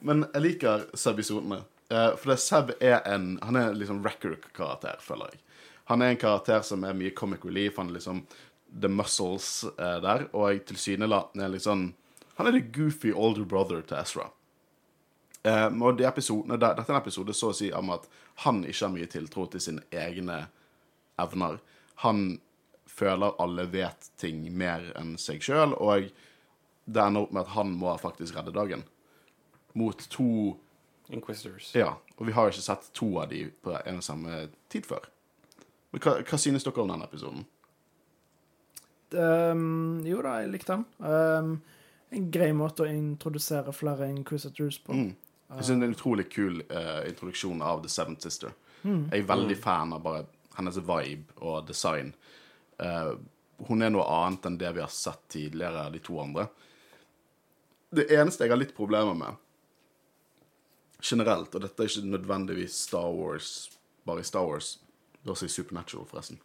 [0.00, 1.58] Men jeg liker Seb-episodene.
[1.90, 5.42] Uh, for det Seb er en Han er liksom record-karakter, føler jeg.
[5.90, 7.76] Han er en karakter som er mye comic relief.
[7.76, 8.22] Han er liksom
[8.70, 10.28] the muscles eh, der.
[10.32, 11.88] Og tilsynelatende er sånn
[12.38, 14.28] Han er the goofy older brother til Ezra.
[15.42, 18.06] Eh, og de episodene der, Dette er en episode så å si om at
[18.46, 20.44] han ikke har mye tiltro til sine egne
[21.20, 21.58] evner.
[22.06, 22.38] Han
[23.00, 26.10] føler alle vet ting mer enn seg sjøl, og
[26.90, 28.84] det ender opp med at han må faktisk redde dagen.
[29.78, 30.56] Mot to
[31.10, 31.72] Inquisitors.
[31.74, 35.08] Ja, og vi har ikke sett to av de på en og samme tid før.
[35.90, 37.46] Men hva, hva synes dere om denne episoden?
[39.10, 40.84] Um, jo da, jeg likte den.
[41.02, 41.56] Um,
[42.14, 44.94] en grei måte å introdusere flere Inquisitors på.
[44.94, 45.10] Mm.
[45.50, 48.54] Jeg synes det er en utrolig kul uh, introduksjon av The Seventh Sister.
[48.84, 50.22] Jeg er veldig fan av bare
[50.56, 52.14] hennes vibe og design.
[52.80, 53.12] Eh,
[53.68, 56.46] hun er noe annet enn det vi har sett tidligere de to andre.
[57.90, 59.36] Det eneste jeg har litt problemer med
[61.02, 63.70] generelt, og dette er ikke nødvendigvis Star Wars,
[64.04, 64.78] bare i Star Wars,
[65.20, 66.38] Da sier Supernatural, forresten.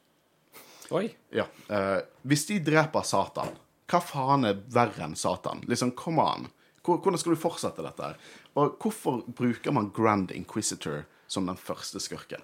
[0.92, 1.06] Oi.
[1.32, 1.46] Ja.
[1.72, 3.54] eh, hvis de dreper Satan,
[3.88, 5.62] hva faen er verre enn Satan?
[5.70, 6.50] Liksom, come on.
[6.84, 8.18] Hvordan skal du fortsette dette her?
[8.60, 12.44] Og hvorfor bruker man Grand Inquisitor som den første skurken?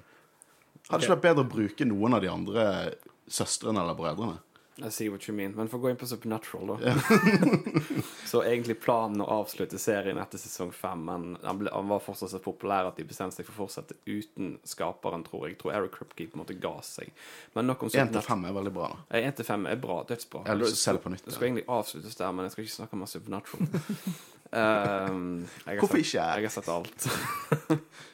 [0.87, 2.63] Hadde det ikke vært bedre å bruke noen av de andre
[3.31, 4.39] søstrene eller brødrene?
[4.81, 5.51] Jeg sier what you mean.
[5.55, 6.93] Men få gå inn på Supernatural, da.
[8.31, 12.31] så egentlig planen å avslutte serien etter sesong fem, men han, ble, han var fortsatt
[12.31, 15.55] så populær at de bestemte seg for å fortsette uten skaperen, tror jeg.
[15.57, 17.11] Jeg tror Eric Kripke på en måte ga seg.
[17.57, 18.27] Men nok om Én til Supernatural.
[18.31, 18.91] fem er veldig bra.
[18.95, 19.21] da.
[19.21, 19.97] 1 til 5 er bra.
[20.09, 20.59] Dødsbra.
[20.71, 23.07] Se det på nytt, Det skal egentlig avsluttes der, men jeg skal ikke snakke om
[23.11, 23.67] Supernatural.
[25.11, 25.27] um,
[25.67, 26.15] Hvorfor ikke?
[26.17, 27.11] Jeg har sett alt.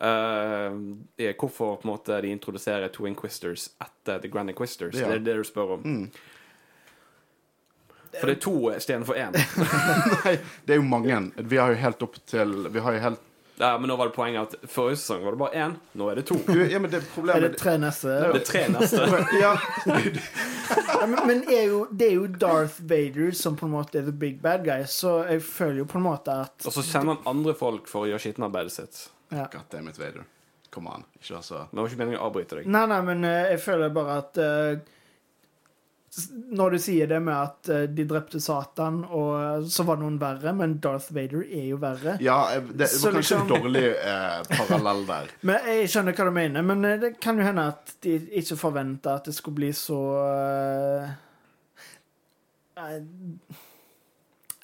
[0.00, 5.08] Eh, hvorfor på en måte de introduserer to Inquisters etter The Grand Inquisters Ja.
[5.08, 6.10] Det er det du spør om.
[8.20, 9.34] For det er to istedenfor én.
[10.24, 10.34] Nei,
[10.66, 11.20] det er jo mange.
[11.50, 14.14] Vi har jo helt opp til Vi har jo helt Ja, men nå var det
[14.16, 16.34] poenget at forrige sesong var det bare én, nå er det to.
[16.70, 18.14] Ja, men det Er problemet det tre neste?
[18.34, 19.04] Det er tre neste.
[19.42, 19.52] Ja,
[19.86, 24.08] Ja, men men er jo, det er jo Darth Vader som på en måte er
[24.08, 27.14] the big bad guy, så jeg føler jo på en måte at Og så kjenner
[27.14, 29.02] han andre folk for å gjøre skittenarbeidet sitt.
[29.34, 29.46] Ja.
[29.52, 30.24] God damn it, Vader.
[30.74, 31.04] Come on.
[31.20, 32.66] Ikke vær så Men det var ikke meningen å avbryte deg.
[32.66, 34.78] Nei, nei, men eh, jeg føler bare at eh,
[36.14, 40.00] s- Når du sier det med at eh, de drepte Satan, og eh, så var
[40.02, 42.16] noen verre, men Darth Vader er jo verre.
[42.22, 45.30] Ja, eh, det Så var kanskje liksom- en dårlig eh, parallell der.
[45.50, 48.58] Men Jeg skjønner hva du mener, men eh, det kan jo hende at de ikke
[48.58, 51.14] forventa at det skulle bli så eh,
[52.82, 52.94] nei,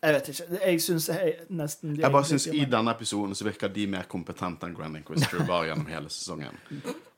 [0.01, 0.45] Jeg vet ikke.
[0.65, 1.07] Jeg syns
[1.53, 5.45] nesten Jeg bare synes I denne episoden så virker de mer kompetente enn Grand Inquisitor
[5.49, 6.57] var gjennom hele sesongen.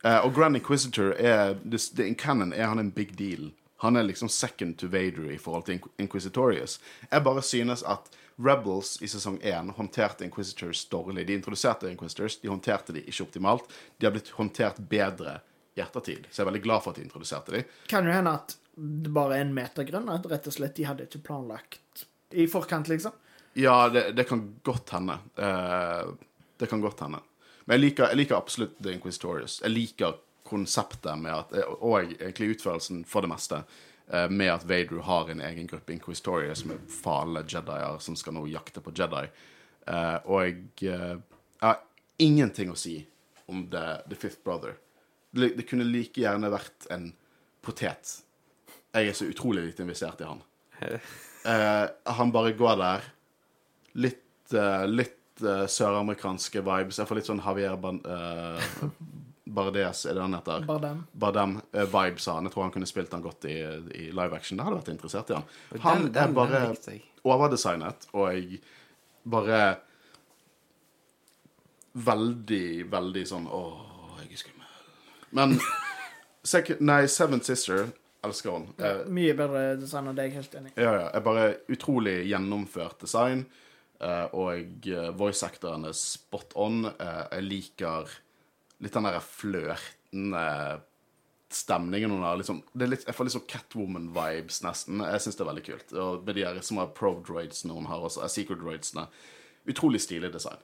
[0.03, 3.53] Uh, og Grand Inquisitor er det, det, In canon er han en big deal.
[3.85, 6.81] Han er liksom second to Vader i forhold til Inquisitorius.
[7.11, 8.11] Jeg bare synes at
[8.43, 11.27] Rebels i sesong 1 håndterte Inquisitors dårlig.
[11.27, 13.71] De introduserte Inquisitors, de håndterte de ikke optimalt.
[13.99, 15.39] De har blitt håndtert bedre
[15.75, 16.27] i ettertid.
[16.31, 17.65] Så jeg er veldig glad for at de introduserte de.
[17.91, 21.07] Kan jo hende at det bare er en meter At rett og slett de hadde
[21.07, 23.13] ikke planlagt i forkant, liksom.
[23.59, 25.19] Ja, det, det kan godt hende.
[25.37, 26.15] Uh,
[26.59, 27.21] det kan godt hende.
[27.65, 29.61] Men jeg liker, jeg liker absolutt The Inquisitorious.
[29.63, 30.19] Jeg liker
[30.53, 33.63] konseptet med at Og egentlig utførelsen, for det meste,
[34.09, 38.47] eh, med at Vader har en egen gruppe Inquisitorius med fale jedier som skal nå
[38.51, 39.25] jakte på Jedi.
[39.87, 41.23] Eh, og jeg, jeg
[41.63, 41.81] har
[42.19, 42.99] ingenting å si
[43.47, 44.77] om The, the Fifth Brother.
[45.31, 47.13] Det, det kunne like gjerne vært en
[47.63, 48.19] potet.
[48.93, 50.43] Jeg er så utrolig lite investert i han.
[51.45, 51.87] Eh,
[52.19, 53.07] han bare går der.
[53.99, 56.99] Litt, eh, litt eh, søramerikanske vibes.
[57.03, 58.63] Jeg får litt sånn Javier Ban uh,
[59.53, 60.63] Bardes, er det han heter?
[60.69, 61.01] Bardem.
[61.19, 62.47] Bardem-vibes av han.
[62.49, 63.57] Jeg tror han kunne spilt han godt i,
[63.99, 64.57] i live action.
[64.61, 65.49] Det hadde vært interessert i han.
[65.83, 66.61] Han Den- den- er bare
[67.25, 68.61] overdesignet, og jeg
[69.25, 69.63] bare
[71.93, 74.69] Veldig, veldig sånn Åh, jeg er skummel.
[75.37, 75.59] Men
[76.43, 77.91] second, Nei, Seven Sister
[78.27, 78.69] elsker hun.
[78.79, 80.73] Ja, Mye bedre design enn deg, helt enig.
[80.77, 81.09] ja, ja.
[81.15, 83.47] Er bare utrolig gjennomført design.
[84.03, 86.85] eh, og uh, voice-actoren er spot on.
[86.91, 88.15] Eh, jeg liker
[88.83, 90.47] litt den der flørtende
[91.53, 92.37] stemningen hun har.
[92.41, 95.03] Liksom, det litt, jeg får litt sånn Catwoman-vibes, nesten.
[95.07, 95.95] Jeg syns det er veldig kult.
[96.03, 99.07] Og med de her som har pro-droidsene hun har også, secret-droidsene.
[99.71, 100.59] Utrolig stilig design.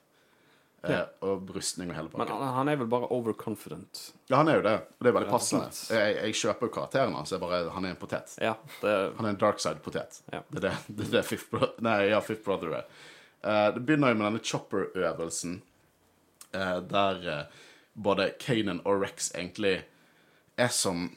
[0.83, 2.39] Eh, og brystning og hele Men pakken.
[2.39, 4.01] han, han er vel bare overconfident.
[4.29, 4.75] Ja, han er jo det.
[4.95, 5.67] Og det er veldig passende.
[5.91, 7.33] Jeg, jeg kjøper jo karakteren hans.
[7.35, 8.35] Han er en potet.
[8.39, 10.21] Ja, det Han er en dark side-potet.
[10.31, 10.43] Ja.
[10.47, 12.87] Det er det, det, er det Fifth, Bro Nei, ja, Fifth Brother er.
[13.43, 15.61] Uh, det begynner jo med denne chopper-øvelsen,
[16.55, 17.63] uh, der uh,
[17.95, 19.81] både Kanan og Rex egentlig
[20.59, 21.09] er som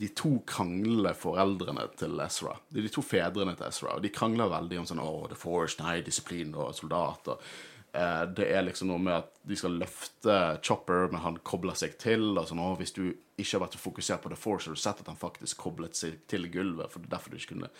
[0.00, 2.54] de to kranglende foreldrene til Ezra.
[2.72, 5.76] De de to fedrene til Ezra, og de krangler veldig om sånn Å, The Force,
[5.82, 7.28] nei, disiplin og soldat.
[7.28, 7.44] og
[7.92, 11.96] eh, Det er liksom noe med at de skal løfte Chopper, men han kobler seg
[11.98, 12.36] til.
[12.38, 13.04] og sånn, å, Hvis du
[13.40, 16.20] ikke har vært fokusert på The Force, har du sett at han faktisk koblet seg
[16.30, 16.92] til gulvet.
[16.92, 17.70] for det er derfor du ikke kunne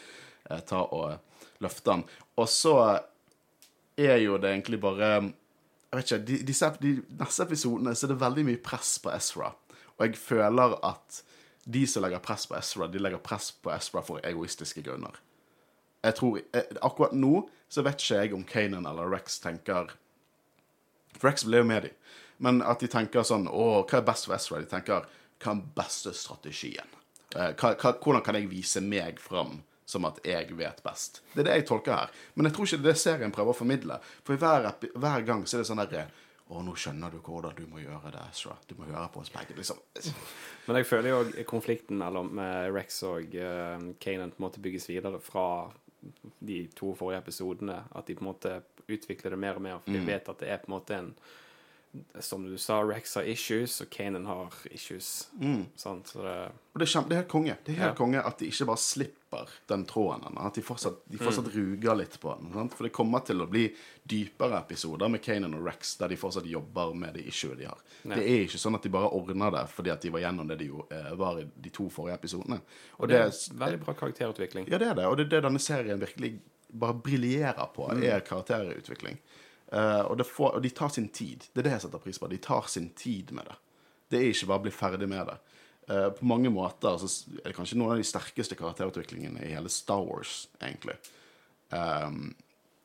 [0.51, 2.05] eh, ta og eh, løfte han.
[2.37, 2.77] Og så
[4.01, 5.11] er jo det egentlig bare
[5.91, 9.11] Jeg vet ikke, de, disse, de neste episodene så er det veldig mye press på
[9.11, 9.51] Ezra.
[9.99, 11.25] Og jeg føler at
[11.67, 15.19] de som legger press på Ezra, de legger press på Ezra for egoistiske grunner.
[16.03, 19.93] Jeg tror, eh, Akkurat nå så vet ikke jeg om Kanan eller Rex tenker
[21.19, 21.97] For Rex ble jo med dem.
[22.41, 24.63] Men at de tenker sånn Å, hva er best for Ezra?
[24.63, 25.05] De tenker
[25.41, 26.89] Hva er den beste strategien?
[27.37, 29.61] Eh, Hva, hva, hvordan kan jeg vise meg fram
[29.91, 31.21] som at jeg vet best?
[31.35, 32.11] Det er det jeg tolker her.
[32.35, 33.97] Men jeg tror ikke det er det serien prøver å formidle.
[34.27, 36.09] For hver, hver gang så er det sånn derre
[36.51, 38.57] Å, nå skjønner du hvordan du må gjøre det, Ezra.
[38.67, 39.55] Du må høre på oss begge.
[39.55, 39.79] Liksom.
[40.67, 44.89] Men jeg føler jo konflikten mellom eh, Rex og uh, Kanan på en måte bygges
[44.91, 45.45] videre fra
[46.39, 47.83] de to forrige episodene.
[47.95, 48.57] At de på en måte
[48.89, 51.13] utvikler det mer og mer, for de vet at det er på en måte en
[52.23, 55.29] som du sa, Rex har issues, og Kanan har issues.
[55.41, 55.65] Mm.
[55.77, 56.07] Sant?
[56.13, 56.35] Så det
[56.73, 57.57] Og det er, det er helt konge.
[57.65, 57.95] Det er helt Ja.
[57.99, 60.39] konge At de ikke bare slipper den tråden.
[60.39, 62.53] At de fortsatt, de fortsatt ruger litt på den.
[62.55, 62.75] Sant?
[62.75, 63.65] For det kommer til å bli
[64.07, 67.79] dypere episoder med Kanan og Rex der de fortsatt jobber med de issuet de har.
[68.05, 68.15] Ja.
[68.15, 70.59] Det er ikke sånn at de bare ordner det fordi at de var gjennom det
[70.59, 72.61] de jo, eh, var i de to forrige episodene.
[72.99, 74.69] Og Og det det, er veldig bra karakterutvikling.
[74.71, 75.07] ja, det er det.
[75.07, 76.39] Og det er det denne serien virkelig
[76.73, 79.19] bare briljerer på, er karakterutvikling.
[79.73, 81.47] Eh, og, får, og de tar sin tid.
[81.53, 82.31] Det er det jeg setter pris på.
[82.31, 83.57] De tar sin tid med det.
[84.11, 85.39] Det er ikke bare å bli ferdig med det.
[85.91, 89.71] Eh, på mange måter så er det kanskje noen av de sterkeste karakterutviklingene i hele
[89.73, 90.99] Star Wars, egentlig.
[91.71, 92.33] Um,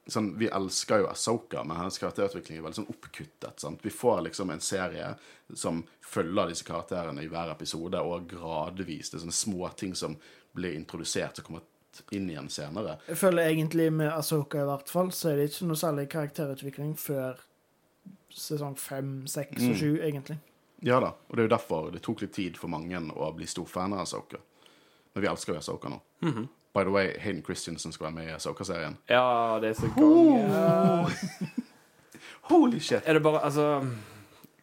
[0.06, 3.62] sånn, vi elsker jo Asoka, men hennes karakterutvikling er veldig sånn oppkuttet.
[3.62, 3.82] Sant?
[3.82, 5.12] Vi får liksom en serie
[5.58, 10.18] som følger disse karakterene i hver episode, og gradvis det er sånne små ting som
[10.56, 11.66] blir introdusert, som kommer
[12.12, 12.98] inn igjen senere.
[13.08, 16.96] Jeg føler egentlig med Asoka i hvert fall, så er det ikke noe særlig karakterutvikling
[17.00, 17.40] før
[18.36, 19.70] sesong fem, seks Mm.
[19.72, 20.38] og sju, egentlig.
[20.84, 23.46] Ja da, og det er jo derfor det tok litt tid for mange å bli
[23.48, 24.38] stor fan av Asoka.
[25.16, 26.02] Men vi elsker jo Asoka nå.
[26.76, 28.98] By the way, Hayden Christensen skal være med i Asoka-serien.
[29.08, 31.16] Ja, det er så konge.
[32.52, 33.02] Holy shit!
[33.06, 33.88] Er det bare Altså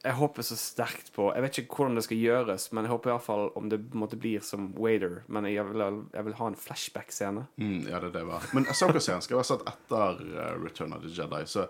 [0.03, 3.11] Jeg håper så sterkt på Jeg vet ikke hvordan det skal gjøres, men jeg håper
[3.11, 5.21] i hvert fall om det måte blir som Wader.
[5.31, 7.45] Men jeg vil, jeg vil ha en flashback-scene.
[7.63, 8.49] Mm, ja, det er det var.
[8.57, 11.45] Men Asoka-scenen skal være satt etter uh, Return of the Jedi.
[11.47, 11.69] Så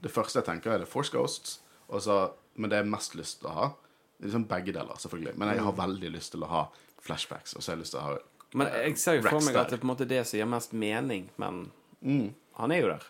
[0.00, 1.58] det første jeg tenker, er The Force Ghosts.
[1.92, 2.16] Og så,
[2.56, 5.34] men det jeg har mest lyst til å ha Det er liksom begge deler, selvfølgelig.
[5.42, 6.62] Men jeg har veldig lyst til å ha
[7.04, 7.52] flashbacks.
[7.58, 8.14] Og så har jeg lyst til å ha
[8.56, 10.48] Men jeg ser jo for meg at det er på en måte det som gir
[10.48, 11.66] mest mening, men
[12.04, 12.34] Mm.
[12.60, 13.04] han er jo der.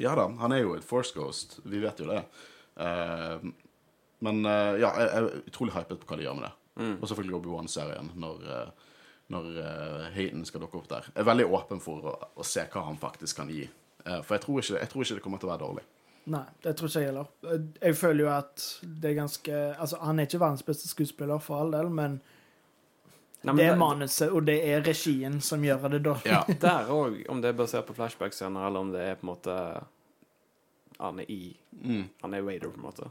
[0.00, 1.58] Ja da, han er jo et Force Ghost.
[1.64, 2.22] Vi vet jo det.
[2.80, 3.44] Eh,
[4.26, 6.52] men uh, ja, jeg jeg er utrolig hypet på hva de gjør med det.
[6.76, 6.94] Mm.
[7.00, 8.94] Og selvfølgelig Obi-Wan-serien, når, eh,
[9.32, 11.06] når uh, Hayden skal dukke opp der.
[11.14, 13.62] Jeg er veldig åpen for å, å se hva han faktisk kan gi.
[14.04, 15.86] Uh, for jeg tror, ikke, jeg tror ikke det kommer til å være dårlig.
[16.34, 17.32] Nei, det tror ikke jeg heller.
[17.80, 21.62] Jeg føler jo at det er ganske Altså, han er ikke verdens beste skuespiller, for
[21.62, 22.18] all del, men
[23.46, 26.32] Nei, men det er manuset, og det er regien som gjør det dårlig.
[26.32, 26.40] Ja.
[26.66, 29.54] Der òg, om det er basert på flashback-scener, eller om det er på en måte
[30.98, 32.08] Han er i Mm.
[32.22, 33.10] Han er Wader, på en måte.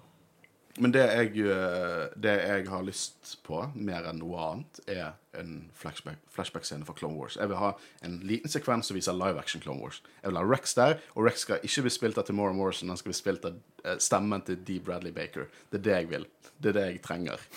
[0.78, 5.70] Men det jeg, eh, det jeg har lyst på, mer enn noe annet, er en
[5.72, 7.38] flashback- flashback-scene for Clone Wars.
[7.40, 7.70] Jeg vil ha
[8.04, 10.02] en liten sekvens som viser live action Clone Wars.
[10.22, 13.00] Jeg vil ha Rex der, og Rex skal ikke bli spilt av Timora Morrison, han
[13.00, 14.82] skal bli spilt av eh, stemmen til D.
[14.84, 15.48] Bradley Baker.
[15.72, 16.28] Det er det jeg vil.
[16.60, 17.48] Det er det jeg trenger.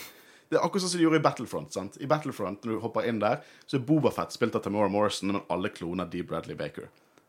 [0.48, 1.72] Det er akkurat sånn som de gjorde i Battlefront.
[1.74, 1.98] sant?
[2.00, 5.42] I Battlefront, når du hopper inn der, så er Bobafett spilt av Timora Morrison, men
[5.50, 6.22] alle kloner D.
[6.22, 6.86] Bradley Baker.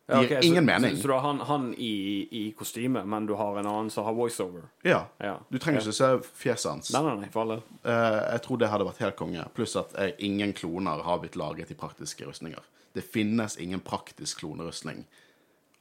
[0.09, 0.95] Det Ja, gir ingen så, mening.
[0.95, 4.05] Så, så du har han, han i, i kostyme, men du har en annen som
[4.05, 4.63] har voiceover?
[4.81, 5.03] Ja.
[5.17, 5.35] Ja.
[5.49, 6.89] Du trenger ikke se fjeset hans.
[6.95, 7.57] Nei, nei, nei.
[7.83, 9.43] Eh, jeg tror det hadde vært helt konge.
[9.53, 12.65] Pluss at uh, ingen kloner har blitt laget i praktiske rustninger.
[12.97, 15.05] Det finnes ingen praktisk klonerustning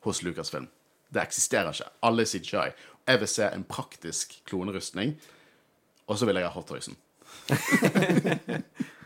[0.05, 0.69] hos Lucasfilm.
[1.09, 1.89] Det eksisterer ikke.
[2.05, 2.69] Alle er CGI.
[3.09, 5.17] Jeg vil se en praktisk klonerustning,
[6.05, 7.01] og så vil jeg ha Hot Toysen.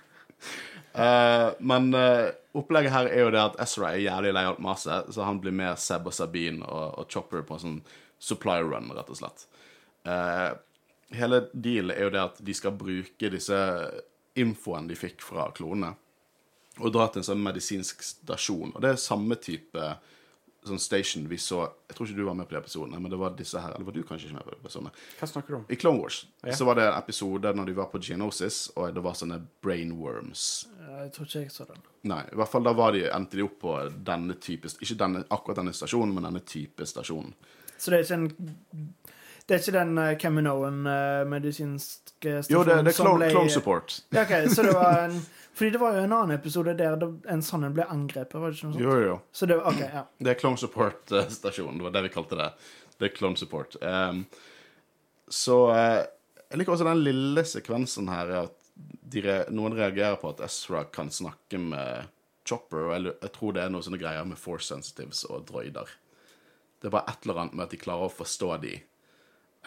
[0.93, 5.09] Eh, men uh, opplegget her er jo det at Ezra er jævlig lei alt maset,
[5.15, 7.81] så han blir med Seb og Sabine og, og Chopper på en sånn
[8.23, 9.47] supply run, rett og slett.
[10.05, 10.53] Uh,
[11.17, 13.59] hele dealen er jo det at de skal bruke disse
[14.39, 15.95] infoen de fikk fra klonene,
[16.81, 18.73] og dra til en sånn medisinsk stasjon.
[18.73, 19.95] Og det er samme type
[20.65, 23.19] sånn station vi så Jeg tror ikke du var med på de episodene, men det
[23.19, 23.73] var disse her.
[23.75, 24.93] Eller var du kanskje ikke med på de episodene?
[25.19, 25.65] Hva snakker du om?
[25.69, 26.53] I Clone Wars Ja.
[26.57, 30.67] så var det en episode når de var på Geonosis, og det var sånne brainworms.
[31.03, 31.83] Jeg tror ikke jeg så den.
[32.11, 33.75] Nei, i hvert fall da var de, endte de opp på
[34.07, 37.35] denne type Ikke denne, akkurat denne stasjonen, men denne type stasjonen.
[37.79, 38.95] Så det er ikke en
[39.47, 43.31] Det er ikke den uh, Caminoen uh, medisinske stasjonen Jo, det, det er clone, ble-
[43.35, 43.97] clone support.
[44.15, 45.17] Ja, ok, så det var en
[45.53, 46.97] Fordi det var jo en annen episode der
[47.29, 48.85] en sånn en ble angrepet, var det ikke noe sånt?
[48.85, 49.19] Jo, jo, jo.
[49.37, 50.05] Så det var OK, ja.
[50.17, 51.77] Det er Clone Support-stasjonen.
[51.81, 52.49] Det var det vi kalte det.
[52.97, 53.77] Det er Clone Support.
[53.83, 54.25] Um,
[55.29, 56.01] så uh,
[56.49, 58.59] Jeg liker også den lille sekvensen her, er at
[59.13, 62.09] de re noen reagerer på at Ezra kan snakke med
[62.49, 65.91] Chopper, og jeg, jeg tror det er noen sånne greier med force sensitives og droider.
[66.81, 68.73] Det er bare et eller annet med at de klarer å forstå de.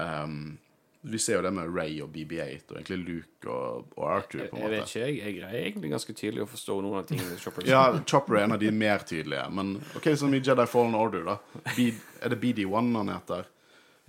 [0.03, 0.57] Ehm,
[1.05, 4.57] vi ser jo det med Ray og BB-8, og egentlig Luke og, og Arthur, på
[4.57, 4.63] en måte.
[4.63, 7.67] jeg vet ikke, jeg, jeg greier egentlig ganske tydelig å forstå noen av tingene Chopper
[7.69, 9.45] Ja, Chopper er en av de mer tydelige.
[9.53, 11.37] Men OK, som i Jedi Fallen Order, da.
[11.75, 11.91] B
[12.25, 13.51] er det BD1 han heter?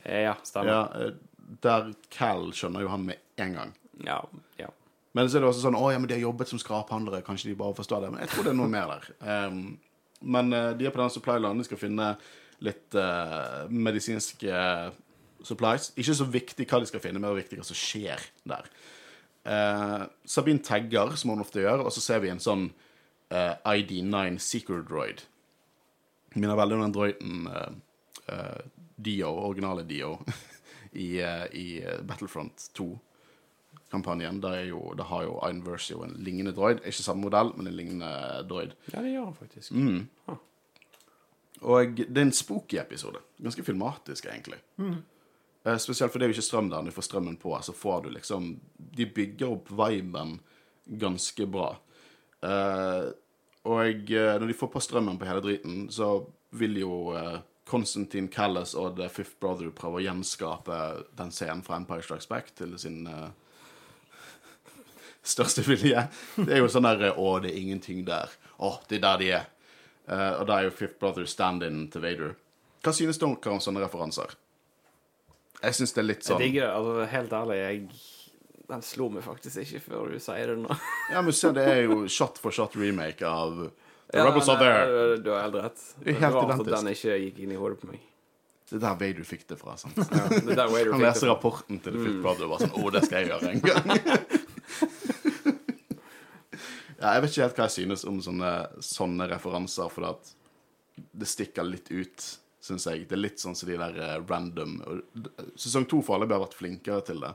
[0.07, 0.73] Ja, stemmer.
[0.73, 3.77] Ja, eh, der Cal skjønner jo han med en gang.
[4.07, 4.23] Ja,
[4.61, 4.73] ja.
[5.17, 7.53] Men så er det også sånn Å ja, men de har jobbet som skraphandlere, kanskje
[7.53, 8.15] de bare forstår det.
[8.15, 9.07] Men jeg tror det er noe mer der.
[9.49, 9.63] Um,
[10.37, 12.15] men eh, de er på den supply-land, de skal finne
[12.65, 14.61] litt uh, medisinske
[15.45, 15.91] supplies.
[15.97, 18.69] Ikke så viktig hva de skal finne, men viktig hva som skjer der.
[19.47, 22.69] Eh, Sabine tagger, som hun ofte gjør, og så ser vi en sånn
[23.31, 25.23] eh, ID9 Seeker Droid.
[26.37, 27.77] Minner veldig om den droiden eh,
[28.35, 28.63] eh,
[28.97, 30.17] Dio, originale Dio,
[31.05, 34.41] i, eh, i eh, Battlefront 2-kampanjen.
[34.43, 36.83] Der, er har jo Iron Versio en lignende droid.
[36.85, 38.13] Ikke samme modell, men en lignende
[38.49, 38.75] droid.
[38.93, 39.73] Ja, det gjør han faktisk.
[39.73, 40.09] Mm.
[40.27, 40.43] Huh.
[41.67, 43.23] Og det er en spooky episode.
[43.43, 44.59] Ganske filmatisk, egentlig.
[44.83, 44.97] Eh,
[45.67, 46.79] Spesielt for det er jo ikke strøm der.
[46.79, 50.37] Når du får strømmen på, så får du liksom De bygger opp viben
[50.87, 51.73] ganske bra.
[52.47, 53.09] Eh,
[53.67, 56.21] og eh, når de får på strømmen på hele driten, så
[56.55, 56.93] vil jo
[57.67, 60.79] Konstantin Callas og The Fifth Brother prøve å gjenskape
[61.19, 63.33] den scenen fra Empire Strikes Back til sin uh,
[65.35, 66.07] største vilje.
[66.39, 68.31] Det er jo sånn der Å, det er ingenting der.
[68.63, 69.49] Å, det er der de er.
[70.07, 72.37] Uh, og da er jo Fifth Brother stand-in til Vader.
[72.87, 74.39] Hva synes dere om sånne referanser?
[75.63, 76.75] Jeg syns det er litt Jeg sånn digger det.
[76.77, 77.79] Altså, helt ærlig, jeg
[78.67, 80.77] Den slo meg faktisk ikke før du sier det nå.
[81.15, 83.55] Ja, men se, det er jo shot for shot remake av
[84.11, 85.17] The Ja, Rebels Are There.
[85.23, 85.81] Du har helt rett.
[86.03, 88.05] Det er helt rart at den ikke gikk inn i hodet på meg.
[88.67, 89.77] Det er der Vader fikk det fra.
[89.79, 89.95] sant?
[90.11, 92.75] Ja, det er der Vader Han leser rapporten til The Fifth Brother og bare sånn
[92.83, 93.87] Å, det skal jeg gjøre en gang.
[97.01, 98.51] ja, jeg vet ikke helt hva jeg synes om sånne,
[98.83, 100.01] sånne referanser, for
[100.97, 102.27] det stikker litt ut,
[102.67, 103.07] syns jeg.
[103.09, 106.59] Det er litt sånn som de der eh, random og- Sesong to foreløpig har vært
[106.59, 107.33] flinkere til det.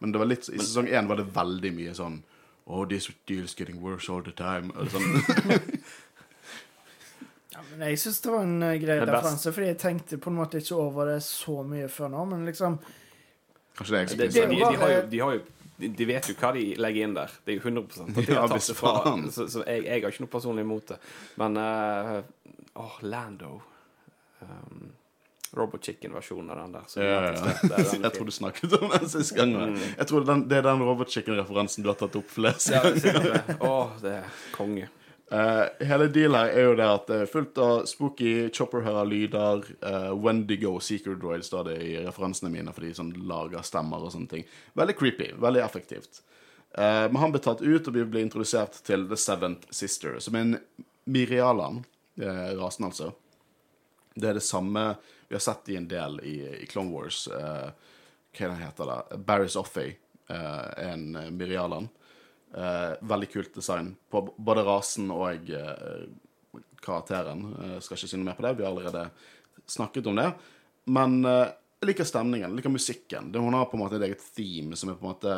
[0.00, 2.20] Men det var litt, i sesong én var det veldig mye sånn
[2.68, 4.70] Oh, this deal's getting worse all the time.
[4.76, 5.82] eller sånn.
[7.58, 10.30] Ja, men jeg syns det var en uh, grei er referanse, fordi jeg tenkte på
[10.30, 12.76] en måte ikke over det så mye før nå, men liksom
[13.78, 15.40] Kanskje det er jeg Det, Det de, de, de, har jo, de har jo
[15.78, 17.34] de, de vet jo hva de legger inn der.
[17.46, 18.92] Det er jo 100 at de Ja, har tatt hvis det fra.
[19.34, 20.96] Så, så jeg, jeg har ikke noe personlig imot det.
[21.38, 22.16] Men uh,
[22.82, 23.52] Åh, Lando
[24.40, 24.90] um,
[25.56, 26.82] Robot Chicken-versjonen av den der.
[26.96, 27.76] Ja, ja, ja.
[27.76, 29.56] den Jeg tror du snakket om den sist gang.
[29.78, 33.04] Jeg tror den, det er den Robot Chicken-referansen du har tatt opp flest Ja, ganger.
[33.06, 33.58] Ja, det.
[33.64, 34.88] Åh, det er konge.
[35.28, 39.08] Uh, hele deal her er jo det at det er fullt av spooky chopper hører
[39.08, 39.64] lyder.
[39.84, 44.14] Uh, Wendigo Secret Droid står det i referansene mine, for de sånn lager stemmer og
[44.14, 44.48] sånne ting.
[44.78, 45.32] Veldig creepy.
[45.40, 46.22] Veldig effektivt.
[46.76, 50.36] Uh, men han blir tatt ut og vi blir introdusert til The Seventh Sister, som
[50.36, 50.58] er en
[51.08, 51.84] Mirialan,
[52.20, 53.12] eh, rasen altså.
[54.18, 54.82] Det er det samme
[55.28, 57.26] vi har sett i en del i, i Clone Wars.
[57.30, 57.70] Uh,
[58.34, 59.18] hva er heter det?
[59.28, 59.94] Barris Offey
[60.30, 61.88] uh, er en eh, Mirialan.
[62.54, 66.04] Eh, veldig kult design på både rasen og eh,
[66.80, 67.42] karakteren.
[67.64, 69.08] Eh, skal ikke si noe mer på det, vi har allerede
[69.68, 70.30] snakket om det.
[70.88, 71.50] Men eh,
[71.82, 73.32] jeg liker stemningen, jeg liker musikken.
[73.32, 75.36] Det, hun har på en måte et eget theme som er på en måte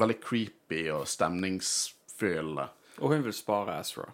[0.00, 2.66] veldig creepy og stemningsfyllende.
[2.98, 4.08] Og hun vil spare Ezra.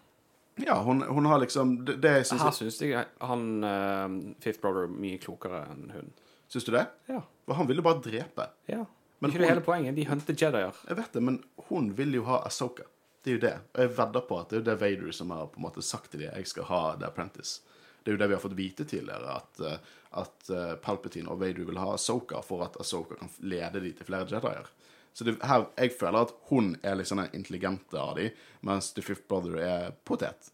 [0.66, 4.88] Ja, hun, hun har liksom Det, det synes Her syns jeg han uh, Fifth Brother
[4.88, 6.12] er mye klokere enn hun.
[6.48, 6.86] Syns du det?
[7.06, 7.22] Ja.
[7.46, 8.50] For han ville bare drepe.
[8.70, 8.84] ja.
[9.18, 9.96] Men ikke det hele poenget?
[9.96, 10.76] De hunter Jedier.
[10.86, 12.84] Jeg vet det, men hun vil jo ha Asoka.
[13.24, 13.54] Det er jo det.
[13.74, 15.82] Og jeg vedder på at det er jo det Vader som har på en måte
[15.82, 17.64] sagt til dem jeg skal ha The Apprentice.
[18.02, 21.40] Det er jo det vi har fått vite tidligere, at, eh, at eh, Palpatine og
[21.42, 24.70] Vader vil ha Asoka for at Asoka kan lede dem til flere Jedier.
[25.18, 28.28] Så det, her, jeg føler at hun er liksom den intelligente av de,
[28.62, 30.52] mens The Fifth Brother er potet.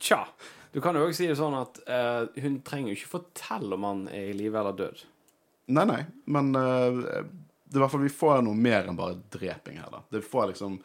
[0.00, 0.22] Tja.
[0.72, 3.84] Du kan jo også si det sånn at uh, hun trenger jo ikke fortelle om
[3.84, 5.02] han er i live eller død.
[5.76, 5.98] Nei, nei,
[6.32, 7.20] men uh,
[7.68, 10.00] det er hvert fall vi får noe mer enn bare dreping her, da.
[10.08, 10.80] Det får liksom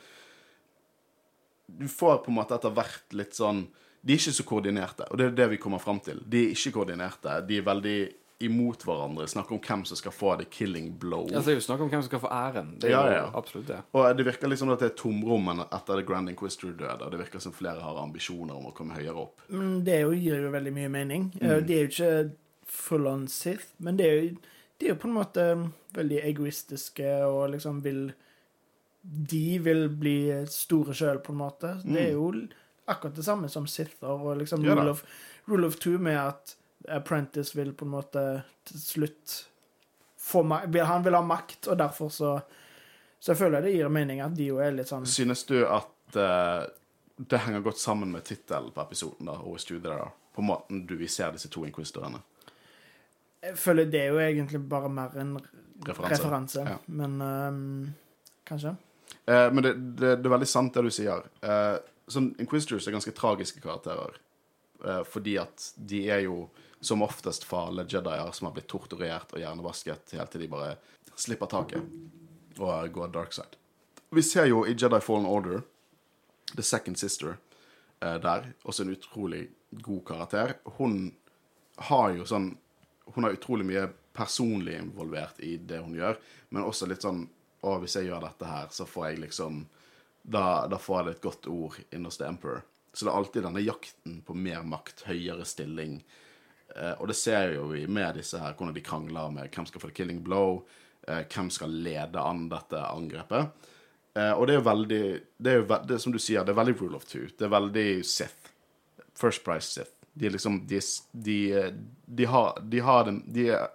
[1.79, 3.69] Du får på en måte etter hvert litt sånn
[4.03, 6.19] De er ikke så koordinerte, og det er det vi kommer fram til.
[6.27, 7.39] De er ikke koordinerte.
[7.47, 7.99] De er veldig
[8.39, 9.25] imot hverandre.
[9.27, 11.23] Snakk om hvem som skal få the killing blow.
[11.31, 12.75] Ja, det er jo snakk om hvem som skal få æren.
[12.79, 13.79] Det er Ja, jo absolutt det.
[13.97, 16.99] Og det virker liksom at det er tomrommet etter The Grand Inquisitor døde.
[17.05, 19.41] Og det virker som flere har ambisjoner om å komme høyere opp.
[19.49, 21.31] Mm, det jo gir jo veldig mye mening.
[21.41, 21.65] Mm.
[21.65, 22.11] De er jo ikke
[22.67, 24.35] full on Sith, men det er jo,
[24.77, 25.47] de er jo på en måte
[25.97, 28.11] veldig egoistiske og liksom vil
[29.07, 31.69] De vil bli store sjøl, på en måte.
[31.85, 32.27] Det er jo
[32.91, 35.03] akkurat det samme som Sither og liksom Ja rule, of,
[35.47, 36.56] rule of two med at
[36.87, 38.21] Apprentice vil på en måte
[38.69, 39.37] til slutt
[40.21, 42.31] få makt Han vil ha makt, og derfor så
[43.19, 46.17] Så jeg føler det gir mening at de jo er litt sånn Synes du at
[46.19, 46.67] uh,
[47.17, 50.95] det henger godt sammen med tittelen på episoden, da, Always Do There, på måten du
[50.99, 52.19] vi ser disse to inquisitorene?
[53.41, 55.31] Jeg føler det er jo egentlig bare mer en
[55.87, 56.13] Referanse.
[56.13, 56.75] referanse, Ja.
[56.87, 57.93] men ehm,
[58.45, 58.75] kanskje.
[59.27, 61.25] Uh, men det, det, det er veldig sant det du sier.
[61.41, 61.77] Uh,
[62.09, 64.17] sånn, Inquisitors er ganske tragiske karakterer.
[65.09, 66.43] Fordi at de er jo
[66.81, 70.75] som oftest farlige Jedier som har blitt torturert og hjernevasket helt til de bare
[71.17, 73.57] slipper taket og går dark side.
[74.13, 75.63] Vi ser jo i Jedi Fallen Order
[76.55, 77.37] The Second Sister
[77.99, 80.53] eh, der, også en utrolig god karakter.
[80.77, 81.11] Hun
[81.89, 82.55] har jo sånn
[83.15, 86.17] Hun har utrolig mye personlig involvert i det hun gjør,
[86.49, 87.27] men også litt sånn
[87.61, 89.65] Å, hvis jeg gjør dette her, så får jeg liksom
[90.23, 92.63] Da, da får jeg et godt ord innerst The Emperor.
[92.93, 96.01] Så det er alltid denne jakten på mer makt, høyere stilling,
[96.99, 99.89] og det ser jo vi med disse her, hvordan de krangler med hvem skal få
[99.89, 100.65] the killing blow,
[101.07, 103.71] eh, hvem skal lede an dette angrepet.
[104.17, 105.03] Eh, og det er jo veldig
[105.37, 107.27] Det er jo ve det som du sier, det er veldig rule of two.
[107.37, 108.51] Det er veldig Sith.
[109.13, 109.93] First Price Sith.
[110.13, 110.79] De er liksom De,
[111.11, 111.37] de,
[112.05, 113.67] de har, de har den de er,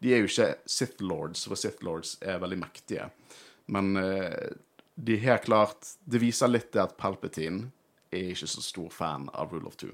[0.00, 3.10] de er jo ikke Sith Lords, for Sith Lords er veldig mektige.
[3.66, 4.52] Men eh,
[4.94, 7.70] de helt klart Det viser litt det at Palpatine
[8.10, 9.92] er ikke så stor fan av Rule of Two.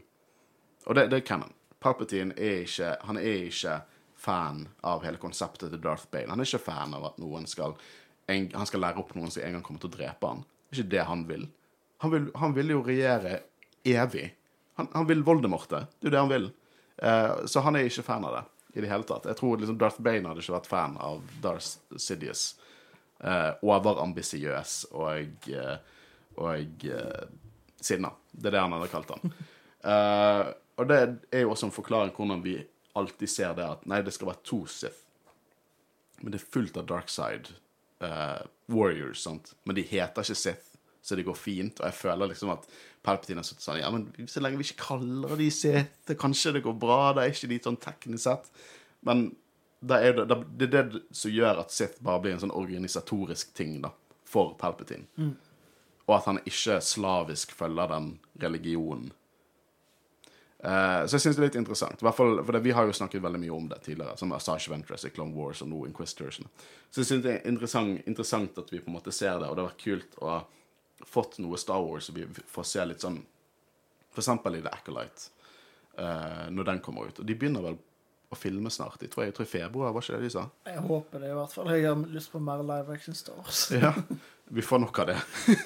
[0.86, 1.52] Og det, det er canon.
[1.86, 3.76] Palpatine er ikke Han er ikke
[4.26, 6.30] fan av hele konseptet til Darth Bale.
[6.32, 7.76] Han er ikke fan av at noen skal
[8.26, 10.42] en, han skal lære opp noen som en gang kommer til å drepe han.
[10.42, 11.44] Det er ikke det han vil.
[12.02, 13.36] Han vil, han vil jo regjere
[13.86, 14.26] evig.
[14.80, 15.84] Han, han vil Voldemorte.
[16.00, 16.48] Det er jo det han vil.
[16.96, 18.44] Eh, så han er ikke fan av det
[18.76, 19.28] i det hele tatt.
[19.30, 22.48] Jeg tror liksom Darth Bane hadde ikke vært fan av Darth Sidious.
[23.24, 25.76] Eh, overambisiøs og, eh,
[26.36, 27.22] og eh,
[27.80, 28.10] sinna.
[28.32, 29.36] Det er det han hadde kalt han.
[29.86, 30.42] Eh,
[30.76, 30.98] og det
[31.32, 32.58] er jo også en forklaring hvordan vi
[32.96, 35.04] alltid ser det at nei, det skal være to Sith.
[36.22, 37.56] Men det er fullt av dark side
[38.04, 39.52] uh, warriors, sant.
[39.64, 41.80] Men de heter ikke Sith, så det går fint.
[41.80, 42.68] Og jeg føler liksom at
[43.06, 46.64] Palpatine har sittet sånn Ja, men så lenge vi ikke kaller de Sith, kanskje det
[46.66, 47.12] går bra.
[47.16, 48.48] Da er ikke de sånn teknisk sett.
[49.06, 49.28] Men
[49.86, 53.52] det er det, det er det som gjør at Sith bare blir en sånn organisatorisk
[53.56, 53.92] ting da,
[54.28, 55.08] for Palpatine.
[56.06, 58.10] Og at han ikke slavisk følger den
[58.42, 59.12] religionen.
[60.58, 62.02] Eh, så jeg syns det er litt interessant.
[62.02, 64.70] Hvert fall, for det, Vi har jo snakket veldig mye om det tidligere, som Asage
[64.72, 66.40] Ventress i Clone Wars og nå Inquisitors.
[66.90, 69.56] Så jeg syns det er interessant, interessant at vi på en måte ser det, og
[69.56, 70.40] det har vært kult å ha
[71.04, 73.18] fått noe Star Wars og vi får se litt sånn
[74.16, 75.26] For eksempel i The Acolyte,
[75.98, 77.18] uh, når den kommer ut.
[77.20, 77.74] Og de begynner vel
[78.30, 79.02] å filme snart.
[79.04, 80.46] Jeg tror, jeg tror i februar, var ikke det de sa?
[80.66, 81.68] Jeg håper det i hvert fall.
[81.76, 83.66] Jeg har lyst på mer live action stars.
[83.84, 83.92] Ja.
[84.48, 85.16] Vi får nok av det.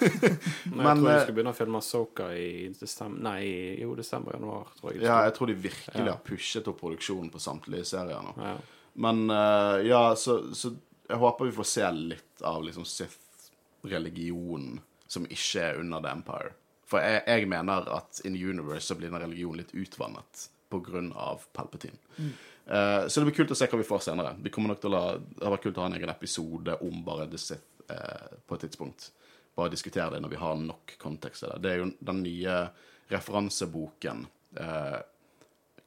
[0.72, 3.42] Men, Men, jeg tror de eh, skal begynne å filme Soka i desember Nei,
[3.82, 5.02] jo, desember-januar, tror jeg.
[5.04, 6.14] Ja, jeg tror de virkelig Ja.
[6.14, 8.32] har pushet opp produksjonen på samtlige serier nå.
[8.40, 8.54] ja.
[9.00, 10.72] Men eh, ja, så, så
[11.10, 14.80] jeg håper vi får se litt av liksom Sith-religionen
[15.10, 16.52] som ikke er under The Empire.
[16.90, 20.48] For jeg, jeg mener at in the universe så blir den religionen litt utvannet
[21.14, 21.96] av Palpatine.
[22.70, 24.36] Eh, så det blir kult å se hva vi får senere.
[24.42, 26.76] Vi kommer nok til å la, Det har vært kult å ha en egen episode
[26.86, 29.08] om bare The Sith uh, på et tidspunkt.
[29.58, 31.62] Bare diskutere det når vi har nok kontekst til det.
[31.64, 32.58] Det er jo den nye
[33.10, 34.26] referanseboken
[34.60, 35.00] uh,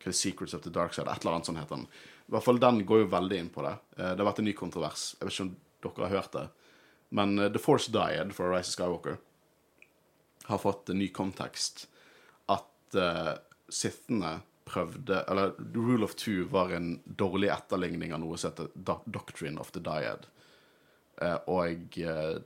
[0.04, 1.88] Secrets of the Dark Side, et eller annet sånt heter den.
[2.28, 3.72] I hvert fall Den går jo veldig inn på det.
[3.96, 5.14] Det har vært en ny kontrovers.
[5.16, 5.54] Jeg vet ikke om
[5.86, 6.44] dere har hørt det.
[7.16, 9.16] Men The Force Died for Rise of Skywalker
[10.52, 11.86] har fått en ny kontekst.
[12.52, 13.38] At uh,
[13.72, 14.42] Sithene
[14.74, 18.71] prøvde Eller Rule of Two var en dårlig etterligning av noe som heter
[19.05, 20.26] Doctrine of the Dyad.
[21.21, 22.38] Eh, og eh,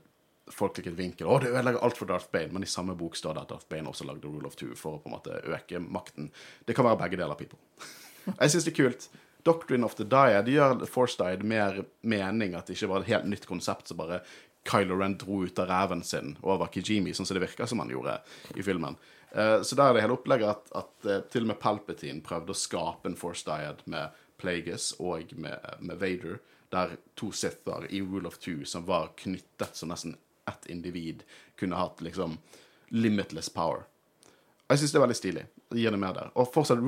[0.53, 1.29] folk fikk et vinkel.
[1.29, 2.51] Å, det ødelegger alt for Darth Bane.
[2.55, 4.97] Men i samme bok står det at Darth Bane også lagde Rule of Two for
[4.97, 6.31] å på en måte øke makten.
[6.67, 7.59] Det kan være begge deler, people.
[8.41, 9.09] Jeg syns det er kult.
[9.47, 13.29] Doctrine of the Dyad gjør Force Died mer mening at det ikke var et helt
[13.31, 14.19] nytt konsept som bare
[14.67, 17.91] Kylo Ren dro ut av ræven sin over Kijimi, sånn som det virker som han
[17.93, 18.17] gjorde
[18.57, 18.97] i filmen.
[19.31, 22.53] Eh, så der er det hele opplegget at, at eh, til og med Palpatine prøvde
[22.53, 26.39] å skape en Force Diad med Plagueis og med, med Vader,
[26.71, 30.17] der to Sither i Rule of Two som var knyttet som nesten
[30.47, 31.23] ett individ,
[31.59, 32.37] kunne hatt liksom
[32.89, 33.83] limitless power.
[34.67, 35.43] Og Jeg syns det er veldig stilig.
[35.75, 36.31] Gi det mer der.
[36.39, 36.79] Og fortsatt,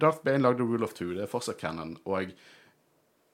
[0.00, 1.96] Darth Bane lagde Rule of Two, det er fortsatt canon.
[2.04, 2.32] Og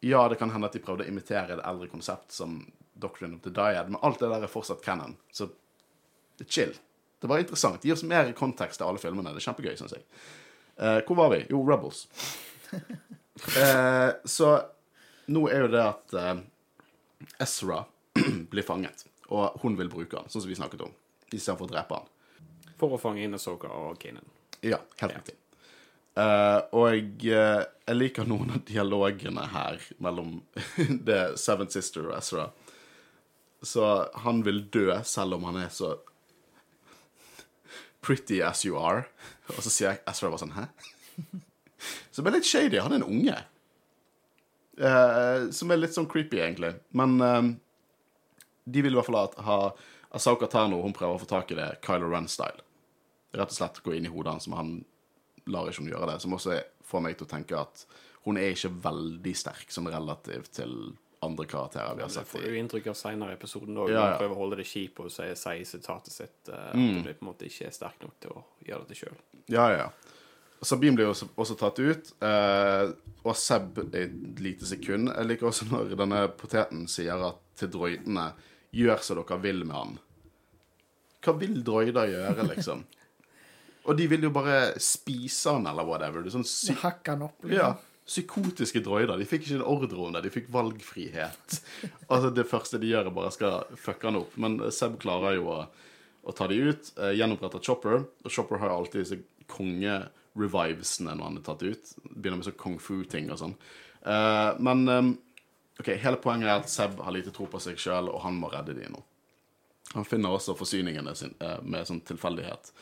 [0.05, 2.61] ja, det kan hende at de prøvde å imitere et eldre konsept som
[2.95, 5.17] Doctrine of the Dyad, men alt det der er fortsatt canon.
[5.33, 5.49] Så
[6.47, 6.75] chill.
[7.25, 7.81] Det bare interessant.
[7.81, 9.31] Det gir oss mer kontekst til alle filmene.
[9.33, 10.03] Det er kjempegøy, syns jeg.
[10.77, 11.39] Eh, hvor var vi?
[11.49, 12.05] Jo, Rebels.
[13.35, 14.49] Eh, så
[15.27, 16.37] nå er jo det at eh,
[17.43, 17.81] Ezra
[18.53, 20.93] blir fanget, og hun vil bruke han, sånn som vi snakket om,
[21.33, 22.07] istedenfor å drepe han.
[22.79, 24.31] For å fange inn Asoka og Kanan.
[24.63, 25.35] Ja, helt riktig.
[26.15, 30.37] Uh, og uh, jeg liker noen av dialogene her mellom
[31.11, 32.47] The Seven Sister og Ezra.
[33.67, 33.91] Så
[34.23, 35.97] han vil dø selv om han er så
[38.05, 39.07] pretty as you are.
[39.55, 40.69] Og så sier jeg Ezra bare sånn Hæ?
[42.11, 42.81] Så det ble litt shady.
[42.81, 43.37] Han er en unge.
[44.75, 46.73] Uh, som er litt sånn creepy, egentlig.
[46.97, 47.43] Men eh,
[48.65, 49.59] de vil i hvert fall ha, ha
[50.17, 52.65] Asauka Tano hun prøver å få tak i det Kylo Ren-style.
[53.35, 54.73] Rett og slett gå inn i hodet hans, men han
[55.51, 56.19] lar ikke hun gjøre det.
[56.23, 57.85] Som også får meg til å tenke at
[58.25, 60.95] hun er ikke veldig sterk sånn relativt til
[61.25, 62.25] andre karakterer vi har sett.
[62.27, 63.91] Det får jo du inntrykk av senere i episoden òg.
[63.93, 64.17] Ja, Ja, ja.
[64.21, 66.41] Prøver å holde det kjip og si, si sitatet sitt.
[66.53, 66.99] uh, Mm.
[66.99, 69.17] At du på en måte ikke er sterk nok til å gjøre det sjøl.
[69.53, 69.89] Ja, ja.
[70.65, 72.95] Sabine blir også, også tatt ut, Uh,
[73.25, 75.11] og Seb i et lite sekund.
[75.13, 78.33] Jeg liker også når denne poteten sier at til droidene
[78.75, 79.99] Gjør som dere vil med han.
[81.25, 82.83] Hva vil droider gjøre, liksom?
[83.85, 86.25] Og de vil jo bare spise han eller whatever.
[86.25, 87.45] Er sånn sy Hakke han opp.
[87.45, 87.55] liksom.
[87.55, 89.19] ja, psykotiske droider.
[89.19, 91.61] De fikk ikke en ordre om det, de fikk valgfrihet.
[92.13, 94.35] Altså Det første de gjør, er bare skal fucke han opp.
[94.41, 95.61] Men Seb klarer jo å,
[96.25, 96.91] å ta de ut.
[96.99, 98.05] Eh, Gjenoppretter Chopper.
[98.25, 101.95] Og Chopper har alltid disse konge-revivesene når han er tatt ut.
[102.11, 103.57] Begynner med sånn kung fu-ting og sånn.
[104.05, 105.09] Eh, men eh,
[105.81, 108.53] ok, hele poenget er at Seb har lite tro på seg sjøl, og han må
[108.53, 109.01] redde de nå.
[109.95, 112.73] Han finner også forsyningene sin, eh, med sånn tilfeldighet.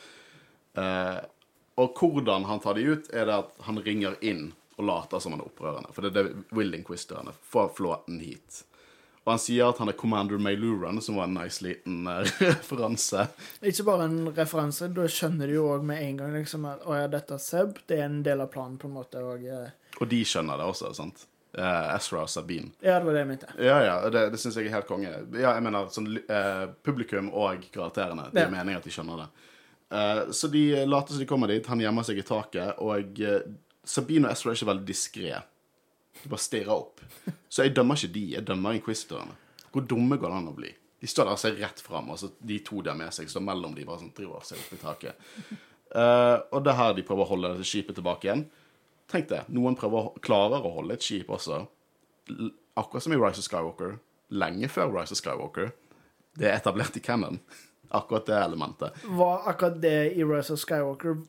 [0.79, 1.21] Eh,
[1.79, 5.31] og hvordan han tar de ut, er det at han ringer inn og later som
[5.35, 5.91] han er opprørende.
[5.93, 8.63] For det er det Will Inquisitorene får flåten hit.
[9.23, 13.27] Og han sier at han er Commander Mayluran, som var en nice liten eh, referanse.
[13.63, 16.97] Ikke bare en referanse, da skjønner de jo òg med en gang liksom at å
[16.97, 19.21] ja, dette er Seb, det er en del av planen på en måte.
[19.23, 19.69] Og, eh,
[20.01, 21.23] Og de skjønner det også, sant?
[21.53, 22.71] Eh, Ezra og Sabine.
[22.81, 23.53] ja, det var det jeg mente.
[23.61, 25.13] Ja, ja, det, det syns jeg er helt konge.
[25.37, 28.27] Ja, jeg mener sånn eh, publikum og karakterene.
[28.33, 28.47] Det Ja.
[28.49, 29.29] er meningen at de skjønner det.
[29.93, 31.65] Eh, så de later som de kommer dit.
[31.69, 33.21] Han gjemmer seg i taket, og
[33.83, 35.33] Sabine og Ezra er ikke veldig diskré.
[36.23, 37.01] De bare stirrer opp.
[37.51, 39.35] Så jeg dømmer ikke de, jeg dømmer inquisitorene.
[39.73, 40.71] Hvor dumme går det an å bli?
[41.03, 43.73] De står der og ser rett fram, og de to der med seg står mellom
[43.75, 45.31] de bare sånn driver og ser opp i taket.
[45.93, 48.45] Uh, og det er her de prøver å holde dette skipet tilbake igjen.
[49.11, 51.63] Tenk det, noen prøver klarer å holde et skip også.
[52.31, 53.97] L- Akkurat som i Rise of Skywalker.
[54.33, 55.73] Lenge før Rise of Skywalker.
[56.39, 57.35] Det er etablert i canon.
[57.93, 58.95] Akkurat det elementet.
[59.05, 61.19] Var akkurat det i Rise of Skywalker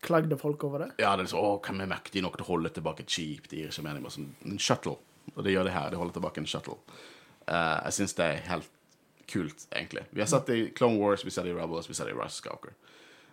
[0.00, 0.90] Klagde folk over det?
[1.02, 3.48] Ja, det er sånn, å, hvem er mektig nok til å holde tilbake et skip?
[3.50, 4.04] Det gir ikke mening.
[4.06, 4.96] Bare sånn, en shuttle.
[5.34, 5.90] Og det gjør det her.
[5.92, 6.78] De holder tilbake en shuttle.
[7.44, 8.70] Uh, jeg syns det er helt
[9.30, 10.02] kult, egentlig.
[10.10, 12.14] Vi har sett det i Clone Wars, vi ser det i Rebels, vi ser det
[12.14, 12.74] i Rise of Skywalker.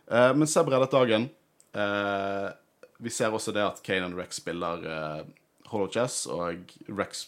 [0.07, 1.29] Eh, men Seb reddet dagen.
[1.77, 2.49] Uh,
[2.97, 5.23] vi ser også det at Kane og Rex spiller uh,
[5.71, 7.27] Hollow Chess, og Rex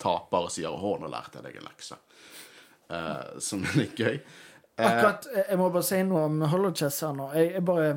[0.00, 2.00] taper og sier 'Å, nå lærte jeg deg en lekse'.
[2.90, 4.20] uh, som er litt gøy.
[4.86, 7.28] Akkurat, eh, Jeg må bare si noe om Holochess her nå.
[7.36, 7.90] Jeg er bare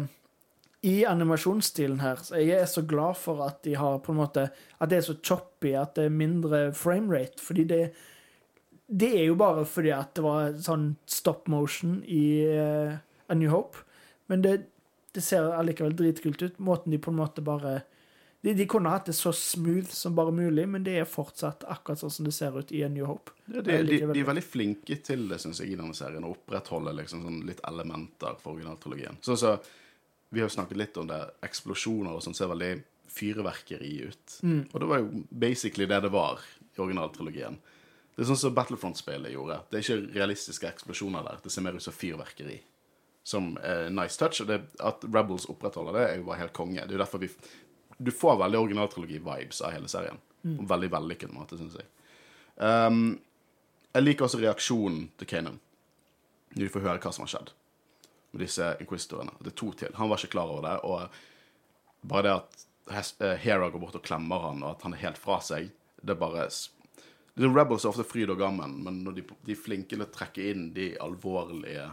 [0.83, 4.49] I animasjonsstilen her så Jeg er så glad for at de har på en måte
[4.79, 7.39] At det er så choppy, at det er mindre framerate.
[7.41, 7.93] Fordi det
[8.87, 12.97] Det er jo bare fordi at det var sånn stop motion i uh,
[13.29, 13.77] A New Hope.
[14.27, 14.65] Men det,
[15.15, 16.59] det ser allikevel dritkult ut.
[16.59, 17.81] Måten de på en måte bare
[18.43, 22.01] de, de kunne hatt det så smooth som bare mulig, men det er fortsatt akkurat
[22.01, 23.31] sånn som det ser ut i A New Hope.
[23.45, 24.43] Ja, de, de, de er veldig.
[24.43, 26.25] flinke til det, synes jeg, i denne serien.
[26.27, 29.21] Å opprettholde liksom sånn litt elementer for originaltrilogien.
[29.23, 29.53] Sånn så,
[30.33, 31.21] Vi har jo snakket litt om det.
[31.45, 32.73] Eksplosjoner og sånn ser veldig
[33.13, 34.37] fyrverkeri ut.
[34.73, 37.59] Og det var jo basically det det var i originaltrilogien.
[38.13, 39.59] Det er sånn som Battlefront-spillet gjorde.
[39.69, 41.39] Det er ikke realistiske eksplosjoner der.
[41.43, 42.59] Det ser mer ut som fyrverkeri.
[43.23, 44.41] Som er nice touch.
[44.43, 46.81] Og det, at Rebels opprettholder det, er jo bare helt konge.
[46.81, 47.29] Det er jo derfor vi
[48.03, 50.19] Du får veldig originaltrilogi-vibes av hele serien.
[50.59, 51.87] Og veldig vellykket måte, syns jeg.
[52.59, 53.15] Um,
[53.93, 55.61] jeg liker også reaksjonen til Kanan
[56.53, 57.51] når de får høre hva som har skjedd
[58.33, 59.33] med disse inquisitorene.
[59.39, 59.95] Det er to til.
[59.97, 60.75] Han var ikke klar over det.
[60.85, 65.03] Og bare det at eh, Hera går bort og klemmer han, og at han er
[65.05, 65.71] helt fra seg,
[66.03, 66.47] det er bare
[67.33, 70.09] The Rebels er ofte fryd og gammen, men når de, de er flinke til å
[70.13, 71.87] trekke inn de alvorlige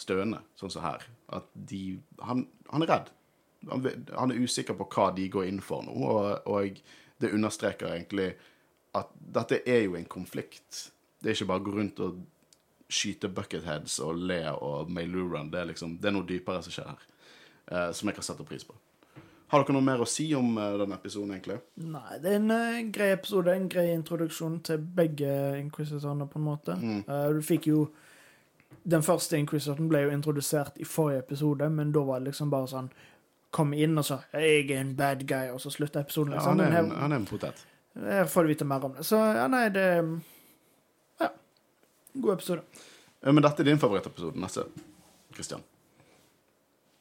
[0.00, 3.12] støene, sånn som her At de Han, han er redd.
[3.70, 6.80] Han, han er usikker på hva de går inn for nå, og, og
[7.22, 8.30] det understreker egentlig
[8.96, 10.86] at dette er jo en konflikt.
[11.20, 12.24] Det er ikke bare å gå rundt og
[12.86, 15.50] skyte bucketheads og le og Mayluran.
[15.52, 17.06] Det er liksom, det er noe dypere som skjer her,
[17.72, 18.76] eh, som jeg kan sette pris på.
[19.52, 21.60] Har dere noe mer å si om uh, denne episoden, egentlig?
[21.78, 26.46] Nei, det er en uh, grei episode, en grei introduksjon til begge inquisitorene, på en
[26.48, 26.74] måte.
[26.82, 27.86] Eh, du fikk jo
[28.86, 32.68] Den første inquisitoren ble jo introdusert i forrige episode, men da var det liksom bare
[32.70, 32.90] sånn
[33.56, 36.32] Kom inn og så 'Jeg er en bad guy', og så slutta episoden.
[36.34, 36.58] Ja, Liksom.
[36.58, 37.62] han, er en, her, han er en potet.
[37.96, 39.04] her får du vite mer om det.
[39.08, 39.86] Så ja, nei, det
[41.20, 41.28] Ja.
[42.20, 42.62] God episode.
[43.22, 44.66] Men dette er din favorittepisode neste,
[45.34, 45.62] Christian.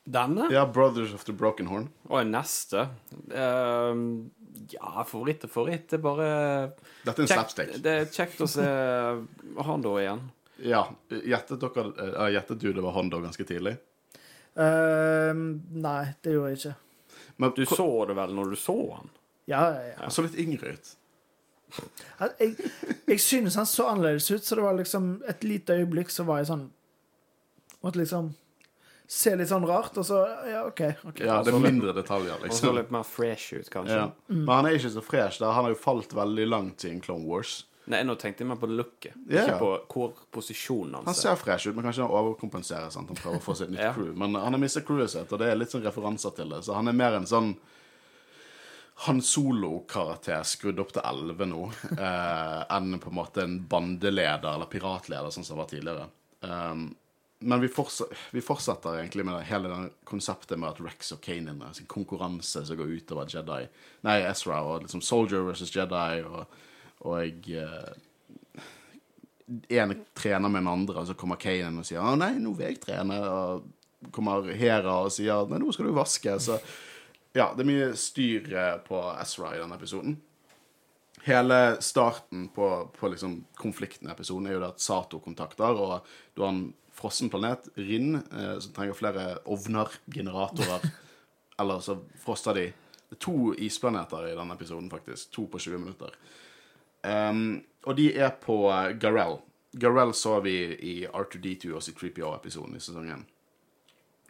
[0.07, 0.47] Denne?
[0.53, 1.89] Ja, Brothers of the Broken Horn.
[2.09, 2.89] Og neste
[3.33, 4.29] Ehm,
[4.71, 5.89] Ja, favoritt og favoritt.
[5.89, 6.71] Det er bare
[7.03, 7.73] Dette er en kjekt, slapstick.
[7.83, 10.21] Det er kjekt å se Hondo igjen.
[10.63, 13.77] Ja, Gjettet dere eh, Gjettet du det var Hondo ganske tidlig?
[14.55, 16.75] Eh, nei, det gjorde jeg ikke.
[17.37, 19.09] Men Du så det vel når du så han?
[19.45, 19.97] Ja, ja, ja.
[20.05, 20.93] Han så litt yngre ut.
[22.39, 22.55] Jeg,
[23.09, 26.39] jeg synes han så annerledes ut, så det var liksom et lite øyeblikk så var
[26.39, 26.67] jeg sånn
[27.83, 28.29] Måtte liksom
[29.11, 30.81] se litt sånn rart, og så Ja, OK.
[31.11, 31.27] okay.
[31.27, 32.75] Ja, det er mindre detaljer, Han så liksom.
[32.79, 33.97] litt mer fresh ut, kanskje.
[33.99, 34.07] Ja.
[34.31, 35.37] Men han er ikke så fresh.
[35.43, 35.51] da.
[35.53, 37.65] Han har jo falt veldig langt i en Clone Wars.
[37.87, 39.43] Nei, nå tenkte jeg mer på looket, Ja.
[39.45, 42.91] ikke på hvor posisjonen Han hans ser fresh ut, men kanskje han overkompenserer.
[42.91, 43.07] sant?
[43.07, 43.93] Han prøver å få seg et nytt Ja.
[43.93, 44.15] crew.
[44.17, 46.63] Men han har mistet crewet sitt, og det er litt sånn referanser til det.
[46.65, 47.55] Så han er mer en sånn
[49.07, 51.63] Han Solo-karakter skrudd opp til 11 nå,
[51.99, 56.05] eh, enn på en måte en bandeleder eller piratleder, sånn som han var tidligere.
[56.47, 56.95] Um,
[57.41, 61.19] men vi, fortsetter, vi fortsetter egentlig med det, hele det konseptet med at Rex og
[61.21, 63.67] Kanan er sin konkurranse som går utover Jedi.
[64.07, 66.45] Nei, Ezra og liksom Soldier versus Jedi, og,
[67.05, 67.21] og
[69.69, 72.53] jeg en trener med en andre, og så kommer Kanan og sier «Å, nei, nå
[72.57, 73.17] vil jeg trene.
[73.21, 76.37] Og kommer Hera og sier nei, nå skal du vaske.
[76.41, 76.57] Så
[77.35, 80.17] ja, det er mye styr eh, på Ezra i denne episoden.
[81.25, 86.05] Hele starten på, på liksom konflikten i episoden er jo det at Sato kontakter, og
[86.35, 90.85] du har en frossen planet, Rinn, eh, som trenger flere ovner, generatorer.
[91.59, 92.65] Eller så froster de.
[93.05, 95.29] Det er to isplaneter i denne episoden, faktisk.
[95.35, 96.15] To på 20 minutter.
[97.05, 99.37] Um, og de er på uh, Garell.
[99.77, 103.25] Garell så vi i R2D2 og sitt 3PO-episoden i sesongen.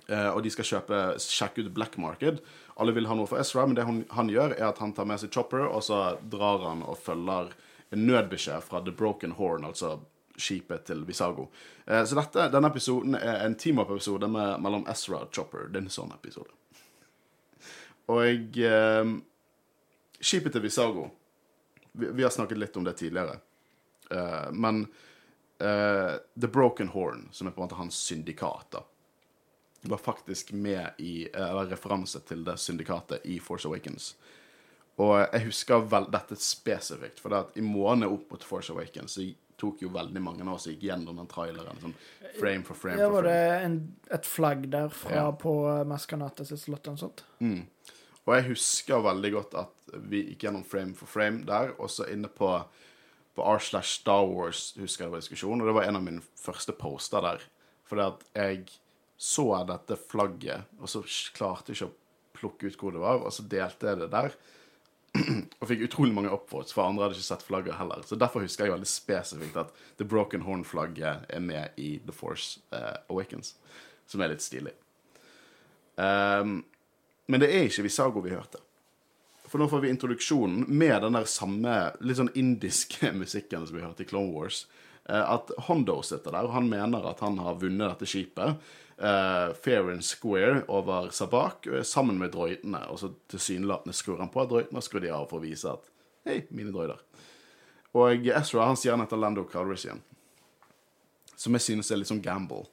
[0.09, 2.41] Uh, og de skal kjøpe, sjekke ut Black Market.
[2.75, 5.07] Alle vil ha noe for Ezra, men det han, han, gjør, er at han tar
[5.07, 7.55] med seg Chopper, og så drar han og følger
[7.95, 9.95] en nødbeskjed fra The Broken Horn, altså
[10.35, 11.47] skipet til Visago.
[11.87, 15.69] Uh, så dette, denne episoden er en team-up-episode mellom Ezra og Chopper.
[15.69, 16.51] Det er en sånn episode.
[18.11, 18.57] Og
[20.21, 21.07] skipet til Visago
[21.97, 23.37] vi, vi, har snakket litt om det tidligere.
[24.11, 24.83] Uh, men
[25.61, 28.83] uh, The Broken Horn, som er på en måte hans syndikat, da,
[29.85, 34.15] var faktisk med i Eller referanse til det syndikatet i Force Awakens.
[34.95, 39.17] Og jeg husker vel dette spesifikt, for det at i månedene opp mot Force Awakens
[39.19, 39.25] så
[39.59, 41.79] tok jo veldig mange av oss gikk gjennom den traileren.
[41.81, 41.95] Sånn
[42.39, 42.99] frame for frame.
[42.99, 43.37] Ja, Var det
[43.67, 43.77] en,
[44.17, 45.29] et flagg der fra ja.
[45.39, 45.53] på
[45.87, 47.23] Maskanata sitt slott og sånt?
[47.39, 47.63] Mm.
[48.25, 52.07] Og jeg husker veldig godt at vi gikk gjennom frame for frame der, og så
[52.09, 52.49] inne på,
[53.37, 56.07] på R slash Star Wars husker jeg det var diskusjon, og det var en av
[56.07, 57.45] mine første poster der.
[57.85, 58.65] Fordi at jeg
[59.17, 61.03] så dette flagget, og så
[61.37, 61.95] klarte jeg ikke å
[62.35, 64.35] plukke ut hvor det var, og så delte jeg det der.
[65.61, 68.01] Og fikk utrolig mange upvotes, for andre hadde ikke sett flagget heller.
[68.03, 72.59] Så derfor husker jeg veldig spesifikt at The Broken Horn-flagget er med i The Force
[72.75, 73.53] uh, Awakens,
[74.11, 74.73] som er litt stilig.
[75.95, 76.65] Um,
[77.25, 78.61] men det er ikke Visago vi hørte.
[79.45, 83.85] For nå får vi introduksjonen med den der samme litt sånn indiske musikken som vi
[83.85, 84.65] hørte i Clone Wars.
[85.09, 88.59] Eh, at Hondo sitter der, og han mener at han har vunnet dette skipet.
[88.95, 92.79] Uh, fair and square over Sabak sammen med droidene.
[92.87, 95.91] Og så tilsynelatende skrur han på droidene skrur de av for å vise at
[96.25, 97.03] Hei, mine droider.
[97.93, 99.99] Og Ezra han sier han heter Lando Calrissian.
[101.37, 102.63] Som jeg synes er litt sånn gamble.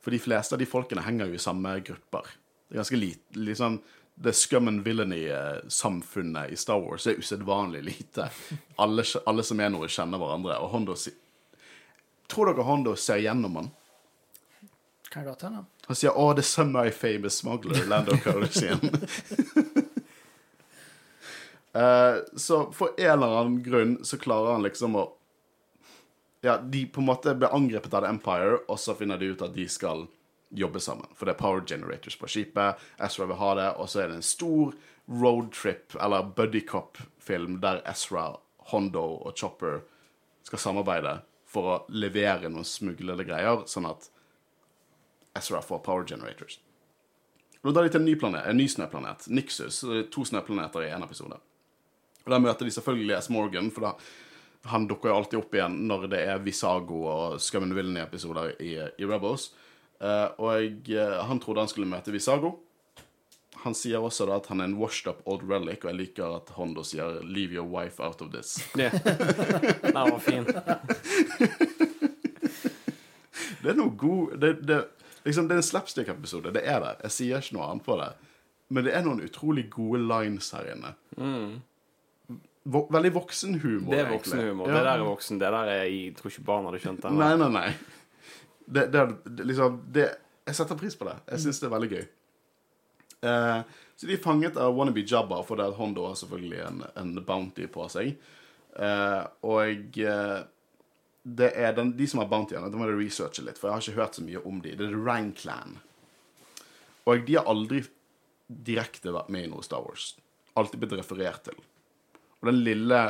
[0.00, 2.28] For de fleste av de folkene henger jo i samme grupper.
[2.68, 3.80] Det er ganske lite liksom,
[4.22, 8.30] det scum and villainy-samfunnet i Star Wars er usedvanlig lite.
[8.76, 10.58] Alle, alle, som er noe, kjenner hverandre.
[10.60, 10.96] Og Hondo
[12.28, 13.70] Tror dere Hondo ser gjennom han?
[15.08, 15.64] Kan godt hende.
[15.86, 18.84] Han sier 'Å, the semi-famous smuggler, Lando Calrissian'.
[21.74, 25.08] uh, så for en eller annen grunn så klarer han liksom å
[26.40, 29.42] Ja, de på en måte ble angrepet av The Empire, og så finner de ut
[29.44, 30.06] at de skal
[30.50, 31.08] jobbe sammen.
[31.14, 32.80] For det er power generators på skipet.
[33.02, 33.68] Ezra vil ha det.
[33.82, 34.74] Og så er det en stor
[35.10, 38.32] roadtrip, eller buddycop-film, der Ezra,
[38.70, 39.80] Hondo og Chopper
[40.46, 41.20] skal samarbeide
[41.50, 44.06] for å levere noen smuglede greier, sånn at
[45.38, 46.60] Ezra får power generators.
[47.60, 49.82] Nå drar de til en ny planet, en ny snøplanet, Nixus.
[50.14, 51.36] To snøplaneter i én episode.
[52.24, 53.30] Og Der møter de selvfølgelig S.
[53.32, 53.92] Morgan, for da,
[54.70, 59.08] han dukker jo alltid opp igjen når det er Visago og Scum Villainy-episoder i, i
[59.08, 59.50] Rebels.
[60.00, 62.54] Uh, og uh, han trodde han skulle møte Visago.
[63.60, 66.36] Han sier også da at han er en washed up old relic, og jeg liker
[66.38, 68.64] at Hondo sier 'leave your wife out of this'.
[68.80, 68.92] Yeah.
[69.82, 70.44] Den var fin.
[73.62, 74.84] det er noe god det, det,
[75.24, 76.54] liksom, det er en slapstick-episode.
[76.56, 76.94] Det er det.
[77.02, 78.12] Jeg sier ikke noe annet på det.
[78.70, 80.94] Men det er noen utrolig gode lines her inne.
[81.20, 81.60] Mm.
[82.70, 83.92] Vo veldig voksenhumor.
[83.92, 84.68] Det er voksenhumor.
[84.68, 84.74] Ja.
[84.74, 85.40] Det der er voksen.
[85.40, 87.12] Det der er Jeg tror ikke barn hadde skjønt det.
[87.12, 87.70] Nei, nei, nei
[88.70, 90.06] det, det, det, liksom, det,
[90.46, 91.16] Jeg setter pris på det.
[91.28, 92.04] Jeg syns det er veldig gøy.
[93.20, 93.60] Uh,
[94.00, 97.12] så de er fanget av Wannabe Jabba, for det at Hondo har selvfølgelig en, en
[97.26, 98.14] bounty på seg.
[98.78, 100.40] Uh, og uh,
[101.22, 103.84] det er den, de som har bountyene, da må jeg researche litt, for jeg har
[103.84, 104.72] ikke hørt så mye om de.
[104.72, 105.76] Det er The Rang Clan.
[107.10, 107.82] Og de har aldri
[108.46, 110.14] direkte vært med i noe Star Wars.
[110.58, 111.58] Alltid blitt referert til.
[112.40, 113.02] Og den lille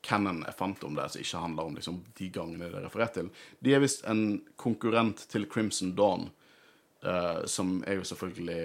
[0.00, 3.16] canon jeg fant om det, som ikke handler om liksom, de gangene det er referert
[3.18, 3.30] til,
[3.64, 6.28] de er visst en konkurrent til Crimson Dawn,
[7.06, 8.62] uh, som er jo selvfølgelig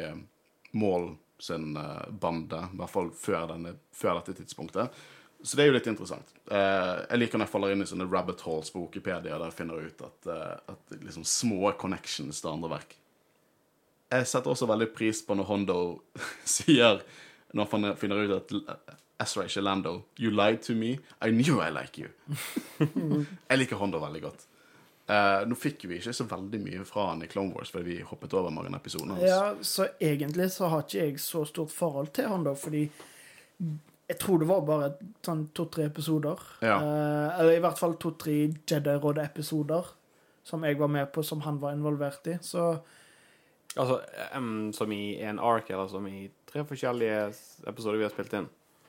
[0.74, 1.12] Mål
[1.42, 5.04] sin uh, bande, i hvert fall før, denne, før, dette tidspunktet.
[5.44, 6.32] Så det er jo litt interessant.
[6.48, 9.58] Uh, jeg liker når jeg faller inn i sånne rabbit holes på Wikipedia der jeg
[9.58, 10.30] finner ut at,
[10.72, 12.98] at liksom små connections til andre verk.
[14.14, 15.80] Jeg setter også veldig pris på når Hondo
[16.56, 17.02] sier,
[17.54, 19.94] når han finner ut at Ezra ikke Lando.
[20.20, 20.98] You lied to me.
[21.22, 22.10] I knew I like you.
[23.50, 24.48] jeg liker Hondo veldig godt.
[25.04, 28.06] Uh, nå fikk vi ikke så veldig mye fra han i Clone Wars, fordi vi
[28.08, 29.26] hoppet over mange episoder hans.
[29.28, 32.86] Ja, så egentlig så har ikke jeg så stort forhold til han da, fordi
[34.08, 34.90] jeg tror det var bare
[35.26, 36.40] sånn to-tre episoder.
[36.64, 36.80] Ja.
[36.80, 39.92] Uh, eller i hvert fall to-tre Jedi-råd-episoder
[40.44, 42.40] som jeg var med på, som han var involvert i.
[42.42, 42.74] Så
[43.74, 44.04] Altså,
[44.38, 47.34] um, som i en ark, eller som i tre forskjellige
[47.66, 48.46] episoder vi har spilt inn.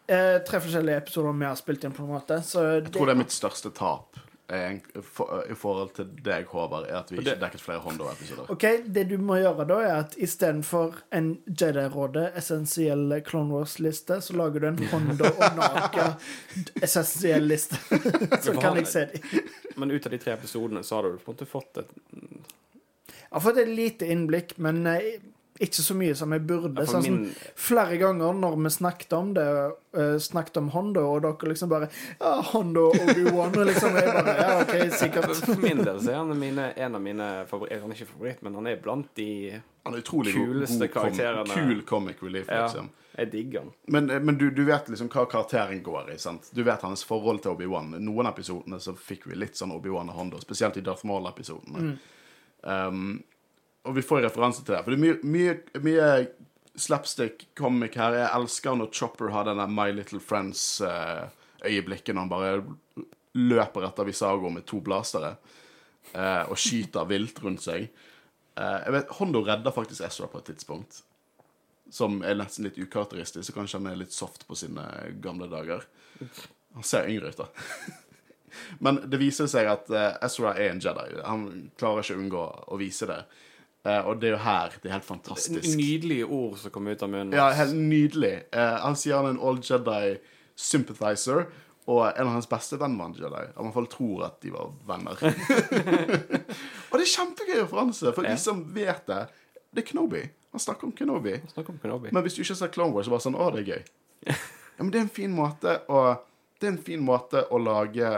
[0.09, 2.43] Eh, tre forskjellige episoder vi har spilt inn, på en måte.
[2.45, 4.17] Så Jeg tror det er mitt største tap
[4.53, 8.51] eh, for, i forhold til deg, Håvard, er at vi ikke det- dekket flere Hondo-episoder.
[8.53, 14.37] OK, det du må gjøre da, er at istedenfor en Jedi-rådet essensiell Clone Wars-liste, så
[14.37, 16.11] lager du en Hondo og Naka
[16.83, 17.77] essensiell liste.
[18.45, 19.45] så kan jeg se dem.
[19.77, 23.41] Men ut av de tre episodene så har du på en måte fått et Jeg
[23.41, 25.17] har fått et lite innblikk, men eh,
[25.61, 26.83] ikke så mye som jeg burde.
[26.83, 29.45] Ja, Sånn min, flere ganger når vi snakket om det,
[29.95, 31.89] uh, snakket om Hondo, og dere liksom bare
[32.21, 35.31] Ja, Hondo Obi-Wan, liksom jeg bare Ja, OK, sikkert.
[35.45, 37.81] for min del så er han mine, en av mine favoritter.
[37.85, 41.55] Han er ikke favoritt, men han er blant de Han er utrolig Kuleste god karakterene.
[41.55, 42.65] kul comic relief, Ja.
[42.67, 42.91] liksom.
[43.17, 43.71] Jeg digger han.
[43.87, 46.17] Men, eh, men du, du vet liksom hva karakteren går i.
[46.19, 46.49] sant?
[46.53, 47.93] Du vet hans forhold til Obi-Wan.
[48.03, 51.99] Noen episodene så fikk vi litt sånn Obi-Wan og Hondo, spesielt i Darth Maul-episodene.
[52.65, 53.23] Um,
[53.85, 54.83] og vi får referanse til det.
[54.85, 55.55] For det er mye, mye,
[55.85, 56.09] mye
[56.81, 58.17] slapstick-comic her.
[58.19, 63.05] Jeg elsker når Chopper har denne My Little Friends-øyeblikket når han bare
[63.35, 65.35] løper etter Visago med to blastere
[66.15, 67.89] eh, og skyter vilt rundt seg.
[68.55, 71.03] Eh, jeg vet, Hondo redder faktisk Ezra på et tidspunkt
[71.95, 74.83] som er nesten litt ukarakteristisk, så kanskje han er litt soft på sine
[75.23, 75.85] gamle dager.
[76.75, 77.47] Han ser yngre ut, da.
[78.85, 81.21] Men det viser seg at eh, Ezra er en Jedi.
[81.23, 81.45] Han
[81.79, 83.21] klarer ikke å unngå å vise det.
[83.85, 85.67] Eh, og det er jo her det er helt fantastisk.
[85.77, 87.35] Nydelige ord som kommer ut av munnen.
[87.37, 88.35] Ja, helt nydelig.
[88.55, 90.15] Uh, han sier han er en old Jedi
[90.57, 91.47] sympathizer,
[91.85, 93.43] og en av hans beste venn var en Jedi.
[93.57, 95.21] Han i hvert fall tror at de var venner.
[96.91, 98.33] og det er kjempegøy referanse, for Ja.
[98.33, 99.21] de som vet det.
[99.75, 100.23] Det er Kenobi.
[100.55, 101.35] Han snakker om Kenobi.
[101.53, 102.13] Snakker om Kenobi.
[102.15, 103.83] Men hvis du ikke ser Clone Wars, så bare sånn Å, det er gøy.
[104.75, 105.99] Ja, men det er en fin måte å
[106.59, 108.09] Det er en fin måte å lage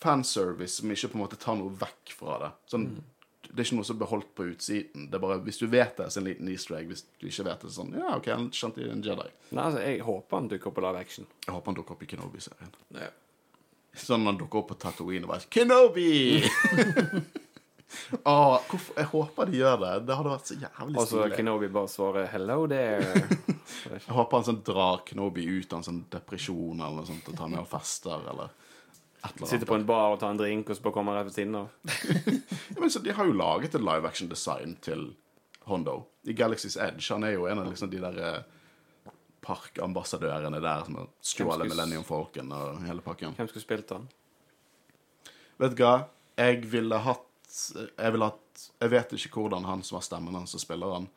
[0.00, 2.48] fanservice som ikke på en måte tar noe vekk fra det.
[2.72, 2.86] Sånn,
[3.50, 5.08] Det er ikke noe som er beholdt på utsiden.
[5.10, 6.86] Det er bare, Hvis du vet det, så er det en liten easter egg.
[6.92, 9.26] Hvis du ikke vet det, så sånn Ja, OK, han skjønte en Jedi.
[9.50, 11.26] Nei, altså, jeg håper han dukker opp på live action.
[11.46, 12.72] Jeg håper han dukker opp i Kenobi-serien.
[13.00, 13.10] Ja.
[13.98, 16.12] Sånn han dukker opp på Tatooine og bare Kenobi!
[18.30, 19.92] ah, hvorfor, jeg håper de gjør det.
[20.06, 21.36] Det hadde vært så jævlig Og så stilig.
[21.40, 23.26] Kenobi bare svarer 'hello there'.
[23.90, 27.36] Jeg håper han sånn drar Kenobi ut av en sånn depresjon eller noe sånt og
[27.38, 28.50] tar med og fester eller
[29.20, 31.36] Sitter på en bar og tar en drink, og så bare kommer han rett ved
[31.36, 31.68] siden av.
[32.74, 35.10] Ja, men så De har jo laget et live action design til
[35.68, 36.06] Hondo.
[36.24, 37.04] I Galaxy's Edge.
[37.12, 39.12] Han er jo en av liksom de der eh,
[39.44, 43.34] parkambassadørene der som har stjålet Millennium-folken og hele pakken.
[43.36, 44.08] Hvem skulle spilt han?
[45.60, 45.94] Vet du hva?
[46.40, 47.26] Jeg ville hatt
[47.98, 51.08] Jeg ville hatt Jeg vet ikke hvordan han som har stemmen hans som spiller han,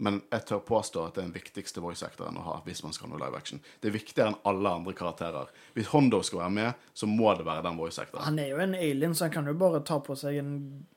[0.00, 2.94] men jeg tør påstå at det er den viktigste voice actoren å ha hvis man
[2.96, 3.60] skal ha noe live action.
[3.80, 5.50] Det er viktigere enn alle andre karakterer.
[5.76, 8.24] Hvis Hondo skal være med, så må det være den voice actoren.
[8.24, 10.54] Han er jo en alien, så han kan jo bare ta på seg en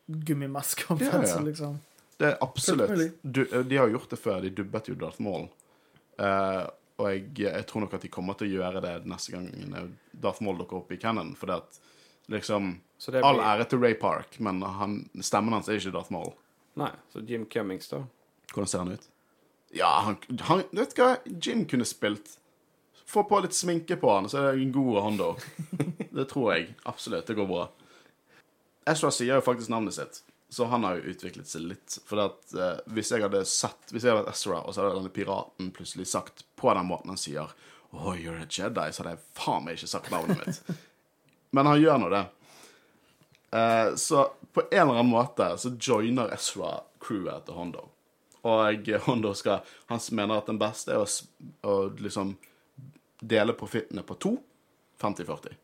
[0.07, 1.81] gummimaske om Ja, ja, liksom.
[2.17, 4.39] Det er absolutt du, De har gjort det før.
[4.45, 5.49] De dubbet jo Darth Maul.
[6.21, 6.63] Uh,
[7.01, 9.49] og jeg, jeg tror nok at de kommer til å gjøre det neste gang
[10.13, 11.33] Darth Maul dukker opp i Cannon.
[11.35, 11.81] For det at
[12.31, 16.13] liksom Så det All ære til Ray Park, men han, stemmen hans er ikke Darth
[16.13, 16.31] Maul.
[16.79, 18.05] Nei, så Jim Cummings, da.
[18.53, 19.09] Hvordan ser han ut?
[19.73, 21.15] Ja, han, han Vet du hva?
[21.25, 22.37] Jim kunne spilt.
[23.09, 25.31] Få på litt sminke på han, så er det en god Hondo.
[26.17, 26.75] Det tror jeg.
[26.89, 27.27] Absolutt.
[27.27, 27.65] Det går bra.
[28.89, 31.97] Ezra sier jo faktisk navnet sitt, så han har jo utviklet seg litt.
[32.05, 34.99] For at, eh, hvis jeg hadde sett Hvis jeg hadde vært Ezra, og så hadde
[34.99, 37.53] denne piraten plutselig sagt på den måten han sier
[37.93, 40.77] Oh, you're a Jedi, så hadde jeg faen meg ikke sagt navnet mitt.
[41.53, 42.23] Men han gjør nå det.
[43.53, 47.85] Eh, så på en eller annen måte så joiner Ezra crewet til Hondo.
[48.43, 51.07] Og Hondo skal Han mener at den beste er å,
[51.63, 52.35] å liksom
[53.23, 54.33] dele profittene på to.
[55.01, 55.55] 50-40.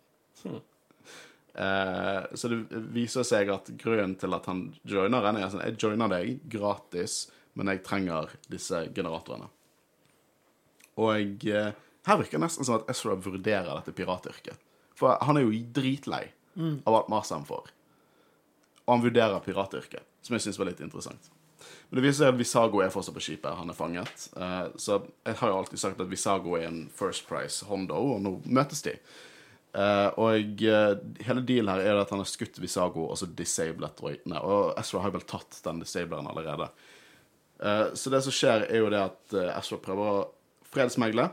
[1.54, 2.60] Eh, så det
[2.94, 7.26] viser seg at grunnen til at han joiner henne, er sånn Jeg joiner deg gratis,
[7.60, 9.50] men jeg trenger disse generatorene.
[11.00, 11.72] Og eh,
[12.08, 14.60] her virker det nesten som at Ezra vurderer dette piratyrket.
[15.00, 16.26] For han er jo dritlei
[16.60, 17.70] av alt maset han får.
[18.86, 21.30] Og han vurderer piratyrket, som jeg syns var litt interessant.
[21.90, 23.58] Men det viser seg at Visago er fortsatt på skipet.
[23.58, 24.28] Han er fanget.
[24.36, 28.22] Uh, så jeg har jo alltid sagt at Visago er en First Price Hondo, og
[28.26, 28.96] nå møtes de.
[29.74, 30.96] Uh, og uh,
[31.28, 34.42] hele dealen her er at han har skutt Visago og så disablet droidene.
[34.42, 36.72] Og Ezra har vel tatt den disableren allerede.
[38.00, 40.20] Så det som skjer, er jo det at Ezra prøver å
[40.72, 41.26] fredsmegle.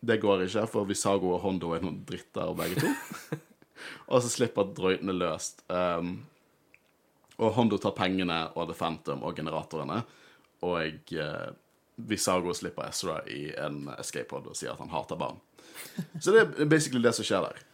[0.00, 2.92] Det går ikke, for Visago og Hondo er noen dritter begge to.
[4.10, 5.60] og så slipper droidene løst.
[5.68, 6.22] Um,
[7.42, 10.00] Og Hondo tar pengene og The Phantom og generatorene.
[10.64, 11.48] Og eh,
[11.96, 15.40] Visago slipper Ezra i en escape pod og sier at han hater barn.
[16.20, 17.64] Så det er basically det som skjer der.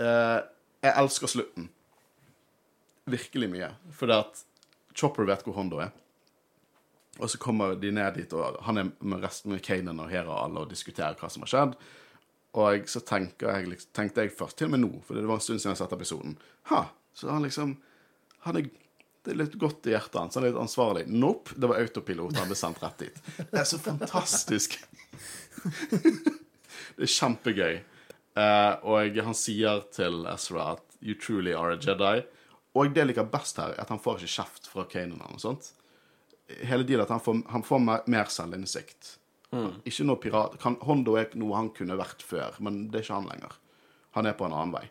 [0.00, 0.38] Eh,
[0.86, 1.68] jeg elsker slutten.
[3.06, 3.70] Virkelig mye.
[3.94, 4.42] Fordi at
[4.96, 5.92] Chopper vet hvor Hondo er.
[7.20, 10.34] Og så kommer de ned dit, og han er med resten med Kanan og Hera
[10.34, 11.76] og alle og diskuterer hva som har skjedd.
[12.56, 15.40] Og så jeg, liksom- tenkte jeg først, til og med nå, for det var en
[15.40, 16.84] stund siden jeg har episoden Ha,
[17.14, 17.76] så han liksom
[18.46, 18.68] han er
[19.34, 20.36] litt godt i hjertet hans.
[20.38, 21.06] Han er litt ansvarlig.
[21.10, 22.36] Nope, det var autopilot.
[22.38, 23.20] Han ble sendt rett dit.
[23.38, 24.78] Det er så fantastisk.
[26.96, 27.76] det er kjempegøy.
[28.36, 32.24] Eh, og han sier til Ezra at 'you truly are a Jedi'.
[32.76, 35.32] Og det jeg liker best her, er at han får ikke kjeft fra Kanan eller
[35.32, 35.70] noe sånt.
[36.62, 39.16] Hele dealet at han får, han får mer, mer selvinnsikt.
[39.88, 40.58] Ikke noe pirat...
[40.60, 43.56] Kan, Hondo er noe han kunne vært før, men det er ikke han lenger.
[44.18, 44.84] Han er på en annen vei.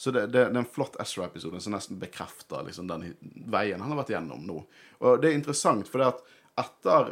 [0.00, 3.10] Så det, det, det er en flott Ezra-episode som nesten bekrefter liksom, den
[3.52, 4.62] veien han har vært gjennom nå.
[5.04, 6.22] Og det er interessant, for det at
[6.62, 7.10] etter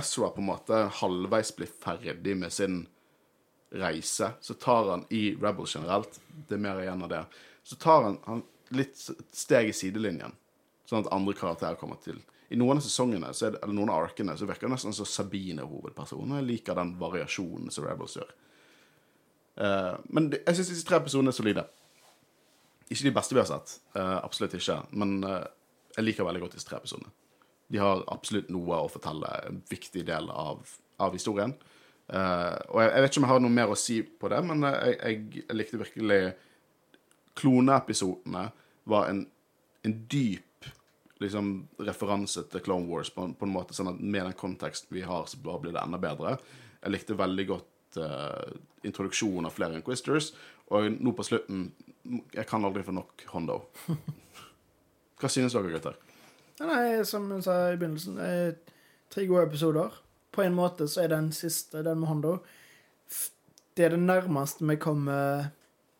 [0.00, 2.78] Ezra på en måte halvveis blir ferdig med sin
[3.82, 6.16] reise, så tar han i Rebels generelt,
[6.48, 7.20] det er mer igjen av det,
[7.68, 8.40] så tar han, han
[8.80, 8.96] litt
[9.36, 10.32] steg i sidelinjen,
[10.88, 12.16] sånn at andre karakterer kommer til.
[12.48, 15.66] I noen av sesongene, det, eller noen av arkene, så virker det nesten som Sabine
[15.66, 18.34] er hovedpersonen, jeg liker den variasjonen som Rebels gjør.
[19.60, 21.68] Uh, men jeg syns disse tre episodene er solide.
[22.92, 25.42] Ikke de beste vi har sett, Uh, absolutt ikke, men uh,
[25.96, 27.10] jeg liker veldig godt disse tre episodene.
[27.72, 30.62] De har absolutt noe å fortelle, en viktig del av,
[31.00, 31.52] av historien.
[32.12, 34.40] Uh, og jeg, jeg vet ikke om jeg har noe mer å si på det,
[34.48, 36.22] men jeg, jeg, jeg likte virkelig
[37.38, 38.46] Kloneepisodene
[38.92, 39.22] var en,
[39.86, 40.68] en dyp
[41.22, 41.52] liksom,
[41.86, 45.28] referanse til Clone Wars på, på en måte sånn at med den konteksten vi har,
[45.28, 46.36] så blir det enda bedre.
[46.82, 48.52] Jeg likte veldig godt uh,
[48.86, 50.32] introduksjonen av flere Inquisitors,
[50.72, 51.66] og nå på slutten
[52.34, 53.60] Jeg kan aldri få nok Hondo.
[55.20, 55.98] Hva synes dere, gutter?
[56.62, 58.74] Nei, som hun sa i begynnelsen, eh,
[59.12, 59.94] tre gode episoder.
[60.34, 62.36] På en måte så er den siste, den med Hondo,
[63.76, 65.52] det er det nærmeste vi kommer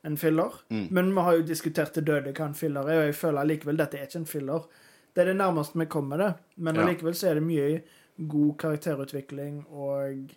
[0.02, 0.52] en filler.
[0.68, 0.86] Mm.
[0.90, 3.80] Men vi har jo diskutert til døde hva en filler er, og jeg føler allikevel
[3.80, 4.66] dette er ikke en filler.
[5.14, 7.82] Det er det nærmeste vi kommer det, men allikevel så er det mye
[8.28, 10.32] god karakterutvikling, og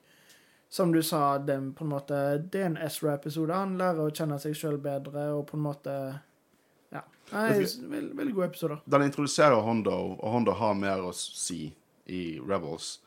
[0.75, 2.17] som du sa, det, på en måte,
[2.51, 3.55] det er en Ezra-episode.
[3.55, 5.93] Han lærer å kjenne seg sjøl bedre, og på en måte
[6.91, 7.01] Ja.
[7.31, 8.81] Nei, veldig, veldig gode episoder.
[8.85, 11.69] Den introduserer Hondo, og Hondo har mer å si
[12.11, 12.97] i Rebels.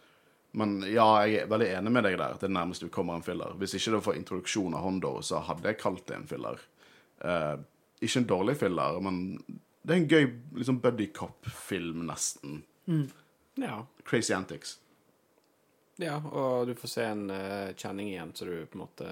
[0.56, 2.40] Men ja, jeg er veldig enig med deg der.
[2.40, 3.52] Det er nærmest du kommer en filler.
[3.60, 6.64] Hvis ikke det var for introduksjon av Hondo, så hadde jeg kalt det en filler.
[7.20, 7.54] Eh,
[8.00, 9.22] ikke en dårlig filler, men
[9.84, 12.62] det er en gøy liksom buddy cop-film, nesten.
[13.60, 13.82] Ja.
[14.08, 14.78] Crazy Antics.
[15.98, 19.10] Ja, og du får se en uh, kjenning igjen, så du på en måte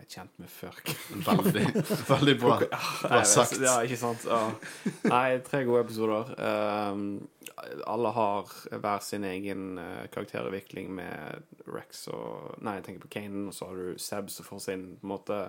[0.00, 0.76] er kjent med før.
[1.28, 1.64] Veldig,
[2.08, 2.54] veldig bra,
[3.02, 3.58] bra sagt.
[3.60, 4.22] Ja, ikke sant?
[4.24, 4.46] Ja.
[5.10, 6.30] Nei, tre gode episoder.
[6.40, 7.02] Um,
[7.84, 13.50] alle har hver sin egen uh, karakterutvikling med Rex og Nei, jeg tenker på Kanan,
[13.50, 15.42] og så har du Seb som får sin på en måte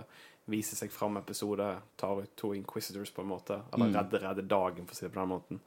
[0.51, 1.69] vise seg fram-episode.
[2.01, 3.61] Tar ut to Inquisitors, på en måte.
[3.71, 3.95] Eller Mm.
[3.95, 5.61] redde, redde dagen, for å si det på den måten.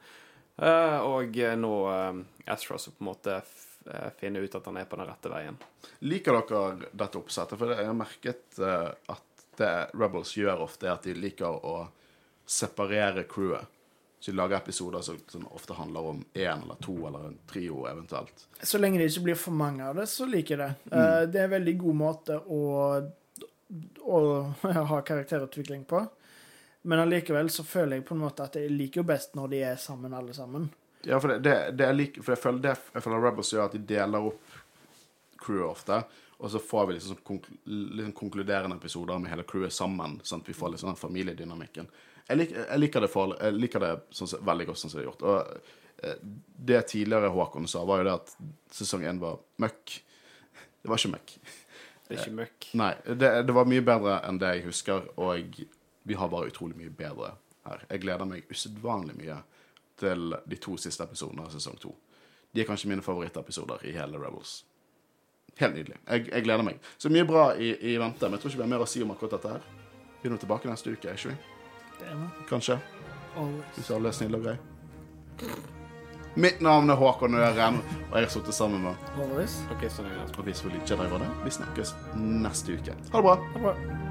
[0.60, 3.40] Uh, og eh, nå um, Astra som på en måte
[3.86, 5.58] eh, ut at han er på den rette veien.
[6.08, 7.58] Liker dere dette oppsettet?
[7.58, 11.76] For jeg har merket eh, at det Rebels gjør ofte, er at de liker å
[12.46, 13.70] separere crewet.
[14.18, 17.84] Så de lager episoder som, som ofte handler om én eller to eller en trio
[17.86, 18.46] eventuelt.
[18.62, 20.96] Så lenge det ikke blir for mange av det, så liker jeg det.
[20.96, 21.32] Mm.
[21.32, 22.62] det er en veldig god måte å,
[24.00, 24.20] å
[24.92, 26.00] ha karakterutvikling på.
[26.86, 29.60] Men allikevel så føler jeg på en måte at jeg liker jo best når de
[29.70, 30.66] er sammen, alle sammen.
[31.06, 33.66] Ja, for det, det, det er like, for jeg føler, det, jeg føler Rebels gjør
[33.66, 34.60] at de deler opp
[35.44, 36.00] crewet ofte,
[36.38, 37.52] og så får vi liksom, sånn konkl
[37.98, 41.88] liksom konkluderende episoder med hele crewet sammen, sånn at vi får sånn den familiedynamikken.
[42.24, 45.04] Jeg, lik, jeg, liker det for, jeg liker det sånn, veldig godt sånn som det
[45.04, 45.24] er gjort.
[45.28, 46.24] Og eh,
[46.72, 48.34] det tidligere Håkon sa, var jo det at
[48.72, 49.98] sesong én var møkk.
[50.80, 51.36] Det var ikke møkk.
[52.04, 52.68] Det er ikke møkk.
[52.80, 55.60] Nei, det, det var mye bedre enn det jeg husker, og
[56.04, 57.34] vi har bare utrolig mye bedre
[57.68, 57.84] her.
[57.88, 59.38] Jeg gleder meg usedvanlig mye
[60.00, 61.94] til de to siste episodene av sesong to.
[62.54, 64.62] De er kanskje mine favorittepisoder i hele Rebels.
[65.58, 65.96] Helt nydelig.
[66.06, 66.78] Jeg, jeg gleder meg.
[66.98, 69.02] Så mye bra i, i vente, men jeg tror ikke vi har mer å si
[69.02, 69.66] om akkurat dette her.
[70.22, 71.36] Vi er nå tilbake neste uke, er ikke vi?
[72.50, 72.78] Kanskje?
[73.76, 74.58] Hvis alle er snille og greie.
[76.34, 77.78] Mitt navn er Håkon Øren,
[78.10, 79.60] og jeg har sittet sammen med Always.
[79.70, 80.10] OK, sånn.
[80.34, 81.28] Og.
[81.44, 82.98] Vi snakkes neste uke.
[83.14, 83.38] Ha det bra.
[83.38, 84.03] Ha det bra.